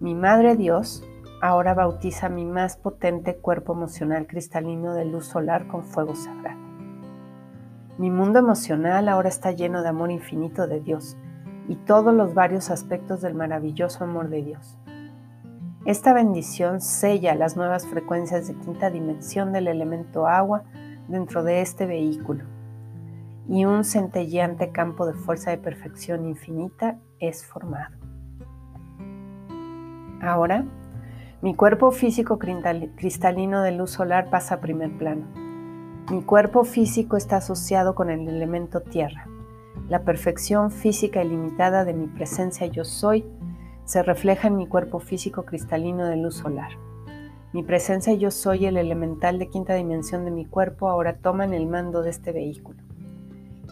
Mi 0.00 0.14
Madre 0.14 0.56
Dios 0.56 1.04
ahora 1.42 1.74
bautiza 1.74 2.30
mi 2.30 2.46
más 2.46 2.78
potente 2.78 3.36
cuerpo 3.36 3.74
emocional 3.74 4.26
cristalino 4.26 4.94
de 4.94 5.04
luz 5.04 5.26
solar 5.26 5.66
con 5.66 5.84
fuego 5.84 6.14
sagrado. 6.14 6.58
Mi 7.98 8.10
mundo 8.10 8.38
emocional 8.38 9.10
ahora 9.10 9.28
está 9.28 9.52
lleno 9.52 9.82
de 9.82 9.88
amor 9.90 10.10
infinito 10.10 10.66
de 10.66 10.80
Dios 10.80 11.18
y 11.68 11.76
todos 11.76 12.14
los 12.14 12.34
varios 12.34 12.70
aspectos 12.70 13.20
del 13.20 13.34
maravilloso 13.34 14.04
amor 14.04 14.28
de 14.28 14.42
Dios. 14.42 14.78
Esta 15.86 16.14
bendición 16.14 16.80
sella 16.80 17.34
las 17.34 17.56
nuevas 17.56 17.86
frecuencias 17.86 18.48
de 18.48 18.54
quinta 18.54 18.90
dimensión 18.90 19.52
del 19.52 19.68
elemento 19.68 20.26
agua 20.26 20.64
dentro 21.08 21.42
de 21.42 21.60
este 21.60 21.86
vehículo 21.86 22.44
y 23.48 23.66
un 23.66 23.84
centelleante 23.84 24.72
campo 24.72 25.06
de 25.06 25.12
fuerza 25.12 25.50
de 25.50 25.58
perfección 25.58 26.24
infinita 26.26 26.98
es 27.18 27.44
formado. 27.44 27.96
Ahora, 30.22 30.64
mi 31.42 31.54
cuerpo 31.54 31.90
físico 31.90 32.38
cristalino 32.38 33.60
de 33.62 33.72
luz 33.72 33.90
solar 33.90 34.30
pasa 34.30 34.54
a 34.54 34.60
primer 34.60 34.96
plano. 34.96 35.26
Mi 36.10 36.22
cuerpo 36.22 36.64
físico 36.64 37.18
está 37.18 37.36
asociado 37.36 37.94
con 37.94 38.08
el 38.08 38.26
elemento 38.26 38.80
tierra. 38.80 39.26
La 39.88 40.02
perfección 40.02 40.70
física 40.70 41.22
ilimitada 41.22 41.84
de 41.84 41.94
mi 41.94 42.06
presencia 42.06 42.66
yo 42.66 42.84
soy 42.84 43.24
se 43.84 44.02
refleja 44.02 44.48
en 44.48 44.56
mi 44.56 44.66
cuerpo 44.66 44.98
físico 44.98 45.44
cristalino 45.44 46.06
de 46.06 46.16
luz 46.16 46.36
solar. 46.36 46.72
Mi 47.52 47.62
presencia 47.62 48.14
yo 48.14 48.30
soy 48.30 48.66
el 48.66 48.76
elemental 48.76 49.38
de 49.38 49.48
quinta 49.48 49.74
dimensión 49.74 50.24
de 50.24 50.30
mi 50.30 50.46
cuerpo 50.46 50.88
ahora 50.88 51.18
toman 51.18 51.52
el 51.54 51.66
mando 51.66 52.02
de 52.02 52.10
este 52.10 52.32
vehículo. 52.32 52.82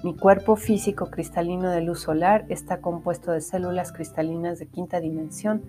Mi 0.04 0.14
cuerpo 0.14 0.56
físico 0.56 1.06
cristalino 1.06 1.70
de 1.70 1.80
luz 1.80 2.00
solar 2.00 2.44
está 2.48 2.80
compuesto 2.80 3.32
de 3.32 3.40
células 3.40 3.92
cristalinas 3.92 4.58
de 4.58 4.66
quinta 4.66 5.00
dimensión 5.00 5.62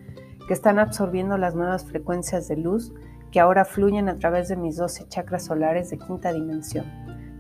que 0.47 0.53
están 0.53 0.77
absorbiendo 0.77 1.37
las 1.37 1.55
nuevas 1.55 1.85
frecuencias 1.85 2.47
de 2.47 2.57
luz 2.57 2.93
que 3.31 3.39
ahora 3.39 3.65
fluyen 3.65 4.09
a 4.09 4.19
través 4.19 4.47
de 4.47 4.57
mis 4.57 4.75
12 4.75 5.07
chakras 5.07 5.45
solares 5.45 5.89
de 5.89 5.97
quinta 5.97 6.33
dimensión 6.33 6.85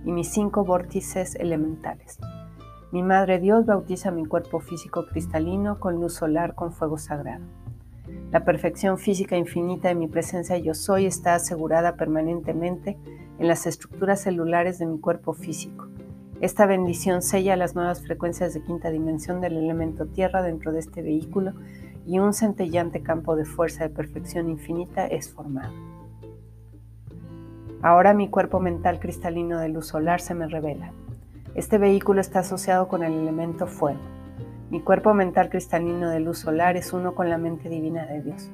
y 0.05 0.11
mis 0.11 0.29
cinco 0.29 0.63
vórtices 0.65 1.35
elementales. 1.35 2.17
Mi 2.93 3.01
Madre 3.01 3.39
Dios 3.39 3.65
bautiza 3.65 4.11
mi 4.11 4.23
cuerpo 4.23 4.59
físico 4.59 5.07
cristalino 5.07 5.79
con 5.79 5.99
luz 5.99 6.13
solar 6.13 6.53
con 6.53 6.71
fuego 6.71 6.99
sagrado. 6.99 7.43
La 8.29 8.45
perfección 8.45 8.99
física 8.99 9.35
infinita 9.35 9.87
de 9.87 9.95
mi 9.95 10.07
presencia 10.07 10.59
yo 10.59 10.75
soy 10.75 11.07
está 11.07 11.33
asegurada 11.33 11.95
permanentemente 11.95 12.99
en 13.39 13.47
las 13.47 13.65
estructuras 13.65 14.21
celulares 14.21 14.77
de 14.77 14.85
mi 14.85 14.99
cuerpo 14.99 15.33
físico. 15.33 15.87
Esta 16.39 16.67
bendición 16.67 17.23
sella 17.23 17.55
las 17.55 17.73
nuevas 17.73 18.03
frecuencias 18.03 18.53
de 18.53 18.61
quinta 18.61 18.91
dimensión 18.91 19.41
del 19.41 19.57
elemento 19.57 20.05
tierra 20.05 20.43
dentro 20.43 20.71
de 20.71 20.81
este 20.81 21.01
vehículo 21.01 21.53
y 22.05 22.19
un 22.19 22.31
centellante 22.31 23.01
campo 23.01 23.35
de 23.35 23.45
fuerza 23.45 23.87
de 23.87 23.89
perfección 23.89 24.51
infinita 24.51 25.07
es 25.07 25.33
formado. 25.33 25.73
Ahora 27.81 28.13
mi 28.13 28.29
cuerpo 28.29 28.59
mental 28.59 28.99
cristalino 28.99 29.57
de 29.57 29.69
luz 29.69 29.87
solar 29.87 30.21
se 30.21 30.35
me 30.35 30.47
revela. 30.47 30.93
Este 31.55 31.77
vehículo 31.77 32.19
está 32.19 32.39
asociado 32.39 32.87
con 32.87 33.03
el 33.03 33.13
elemento 33.13 33.67
fuego. 33.67 33.99
Mi 34.71 34.81
cuerpo 34.81 35.13
mental 35.13 35.51
cristalino 35.51 36.09
de 36.09 36.19
luz 36.19 36.39
solar 36.39 36.77
es 36.77 36.93
uno 36.93 37.13
con 37.13 37.29
la 37.29 37.37
mente 37.37 37.69
divina 37.69 38.07
de 38.07 38.23
Dios. 38.23 38.49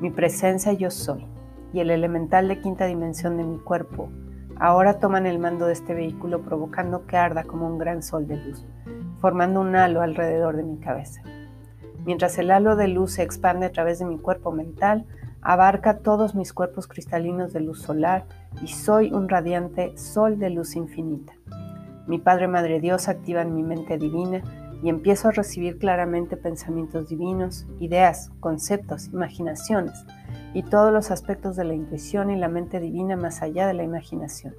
Mi 0.00 0.10
presencia 0.10 0.72
yo 0.72 0.90
soy 0.90 1.24
y 1.72 1.78
el 1.78 1.88
elemental 1.88 2.48
de 2.48 2.60
quinta 2.60 2.86
dimensión 2.86 3.36
de 3.36 3.44
mi 3.44 3.58
cuerpo 3.58 4.08
ahora 4.58 4.98
toman 4.98 5.24
el 5.26 5.38
mando 5.38 5.66
de 5.66 5.74
este 5.74 5.94
vehículo 5.94 6.42
provocando 6.42 7.06
que 7.06 7.16
arda 7.16 7.44
como 7.44 7.68
un 7.68 7.78
gran 7.78 8.02
sol 8.02 8.26
de 8.26 8.38
luz, 8.38 8.66
formando 9.20 9.60
un 9.60 9.76
halo 9.76 10.02
alrededor 10.02 10.56
de 10.56 10.64
mi 10.64 10.78
cabeza. 10.78 11.22
Mientras 12.04 12.38
el 12.38 12.50
halo 12.50 12.74
de 12.74 12.88
luz 12.88 13.12
se 13.12 13.22
expande 13.22 13.66
a 13.66 13.72
través 13.72 14.00
de 14.00 14.04
mi 14.04 14.18
cuerpo 14.18 14.50
mental, 14.50 15.06
abarca 15.42 15.98
todos 15.98 16.34
mis 16.34 16.52
cuerpos 16.52 16.88
cristalinos 16.88 17.52
de 17.52 17.60
luz 17.60 17.82
solar 17.82 18.24
y 18.62 18.66
soy 18.66 19.12
un 19.12 19.28
radiante 19.28 19.96
sol 19.96 20.40
de 20.40 20.50
luz 20.50 20.74
infinita. 20.74 21.35
Mi 22.06 22.18
Padre 22.18 22.46
Madre 22.46 22.80
Dios 22.80 23.08
activa 23.08 23.42
en 23.42 23.54
mi 23.54 23.62
mente 23.62 23.98
divina 23.98 24.42
y 24.82 24.88
empiezo 24.88 25.28
a 25.28 25.32
recibir 25.32 25.78
claramente 25.78 26.36
pensamientos 26.36 27.08
divinos, 27.08 27.66
ideas, 27.80 28.30
conceptos, 28.40 29.08
imaginaciones 29.08 30.04
y 30.54 30.62
todos 30.62 30.92
los 30.92 31.10
aspectos 31.10 31.56
de 31.56 31.64
la 31.64 31.74
intuición 31.74 32.30
y 32.30 32.36
la 32.36 32.48
mente 32.48 32.78
divina 32.78 33.16
más 33.16 33.42
allá 33.42 33.66
de 33.66 33.74
la 33.74 33.82
imaginación. 33.82 34.54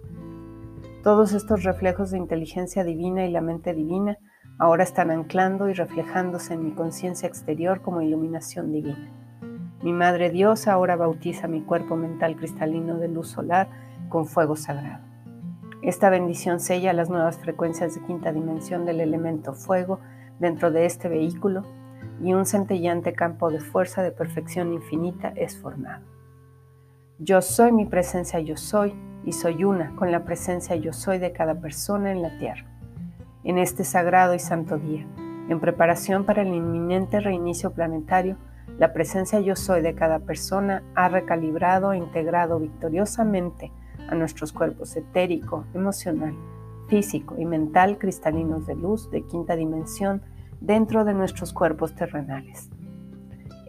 Todos 1.03 1.33
estos 1.33 1.63
reflejos 1.63 2.11
de 2.11 2.17
inteligencia 2.17 2.83
divina 2.83 3.25
y 3.25 3.31
la 3.31 3.41
mente 3.41 3.73
divina 3.73 4.17
ahora 4.59 4.83
están 4.83 5.11
anclando 5.11 5.69
y 5.69 5.73
reflejándose 5.73 6.53
en 6.53 6.65
mi 6.65 6.71
conciencia 6.71 7.27
exterior 7.27 7.81
como 7.81 8.01
iluminación 8.01 8.71
divina. 8.71 9.11
Mi 9.83 9.93
Madre 9.93 10.31
Dios 10.31 10.67
ahora 10.67 10.95
bautiza 10.95 11.47
mi 11.47 11.61
cuerpo 11.61 11.95
mental 11.95 12.35
cristalino 12.35 12.97
de 12.97 13.07
luz 13.07 13.29
solar 13.29 13.69
con 14.09 14.25
fuego 14.25 14.55
sagrado. 14.55 15.06
Esta 15.83 16.09
bendición 16.09 16.59
sella 16.59 16.91
las 16.91 17.09
nuevas 17.09 17.37
frecuencias 17.37 17.93
de 17.93 18.01
quinta 18.01 18.31
dimensión 18.31 18.85
del 18.85 18.99
elemento 18.99 19.53
fuego 19.53 19.99
dentro 20.39 20.71
de 20.71 20.85
este 20.85 21.07
vehículo 21.07 21.63
y 22.23 22.33
un 22.33 22.47
centellante 22.47 23.13
campo 23.13 23.51
de 23.51 23.59
fuerza 23.59 24.01
de 24.01 24.11
perfección 24.11 24.73
infinita 24.73 25.33
es 25.35 25.55
formado. 25.55 26.03
Yo 27.19 27.41
soy 27.43 27.71
mi 27.71 27.85
presencia, 27.85 28.39
yo 28.39 28.57
soy, 28.57 28.95
y 29.23 29.33
soy 29.33 29.65
una 29.65 29.95
con 29.95 30.11
la 30.11 30.23
presencia 30.23 30.75
yo 30.77 30.93
soy 30.93 31.19
de 31.19 31.31
cada 31.31 31.55
persona 31.55 32.11
en 32.11 32.21
la 32.21 32.37
tierra. 32.39 32.65
En 33.43 33.59
este 33.59 33.83
sagrado 33.83 34.33
y 34.33 34.39
santo 34.39 34.77
día, 34.77 35.05
en 35.49 35.59
preparación 35.59 36.25
para 36.25 36.41
el 36.41 36.53
inminente 36.53 37.19
reinicio 37.19 37.71
planetario, 37.71 38.37
la 38.79 38.93
presencia 38.93 39.39
yo 39.41 39.55
soy 39.55 39.81
de 39.81 39.93
cada 39.95 40.19
persona 40.19 40.81
ha 40.95 41.07
recalibrado 41.09 41.93
e 41.93 41.97
integrado 41.97 42.59
victoriosamente 42.59 43.71
a 44.07 44.15
nuestros 44.15 44.51
cuerpos 44.53 44.95
etérico, 44.95 45.65
emocional, 45.73 46.35
físico 46.87 47.35
y 47.37 47.45
mental 47.45 47.97
cristalinos 47.97 48.65
de 48.65 48.75
luz 48.75 49.09
de 49.11 49.23
quinta 49.23 49.55
dimensión 49.55 50.21
dentro 50.61 51.05
de 51.05 51.13
nuestros 51.13 51.53
cuerpos 51.53 51.95
terrenales. 51.95 52.69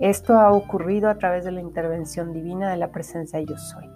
Esto 0.00 0.38
ha 0.38 0.52
ocurrido 0.52 1.10
a 1.10 1.18
través 1.18 1.44
de 1.44 1.50
la 1.50 1.60
intervención 1.60 2.32
divina 2.32 2.70
de 2.70 2.76
la 2.76 2.92
presencia 2.92 3.40
yo 3.40 3.58
soy, 3.58 3.86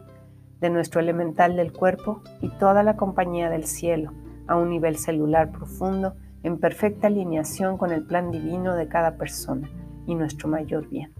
de 0.60 0.70
nuestro 0.70 1.00
elemental 1.00 1.56
del 1.56 1.72
cuerpo 1.72 2.22
y 2.40 2.48
toda 2.58 2.82
la 2.82 2.96
compañía 2.96 3.48
del 3.48 3.64
cielo 3.64 4.12
a 4.48 4.56
un 4.56 4.68
nivel 4.68 4.96
celular 4.96 5.52
profundo 5.52 6.14
en 6.42 6.58
perfecta 6.58 7.06
alineación 7.06 7.78
con 7.78 7.92
el 7.92 8.04
plan 8.04 8.32
divino 8.32 8.74
de 8.74 8.88
cada 8.88 9.16
persona 9.16 9.70
y 10.06 10.16
nuestro 10.16 10.48
mayor 10.48 10.88
bien. 10.88 11.12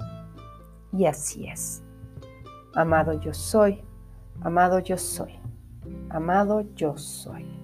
Y 0.92 1.06
así 1.06 1.46
es. 1.46 1.82
Amado 2.74 3.12
yo 3.20 3.32
soy, 3.32 3.84
amado 4.44 4.78
yo 4.80 4.98
soy, 4.98 5.34
amado 6.10 6.62
yo 6.74 6.96
soy. 6.96 7.61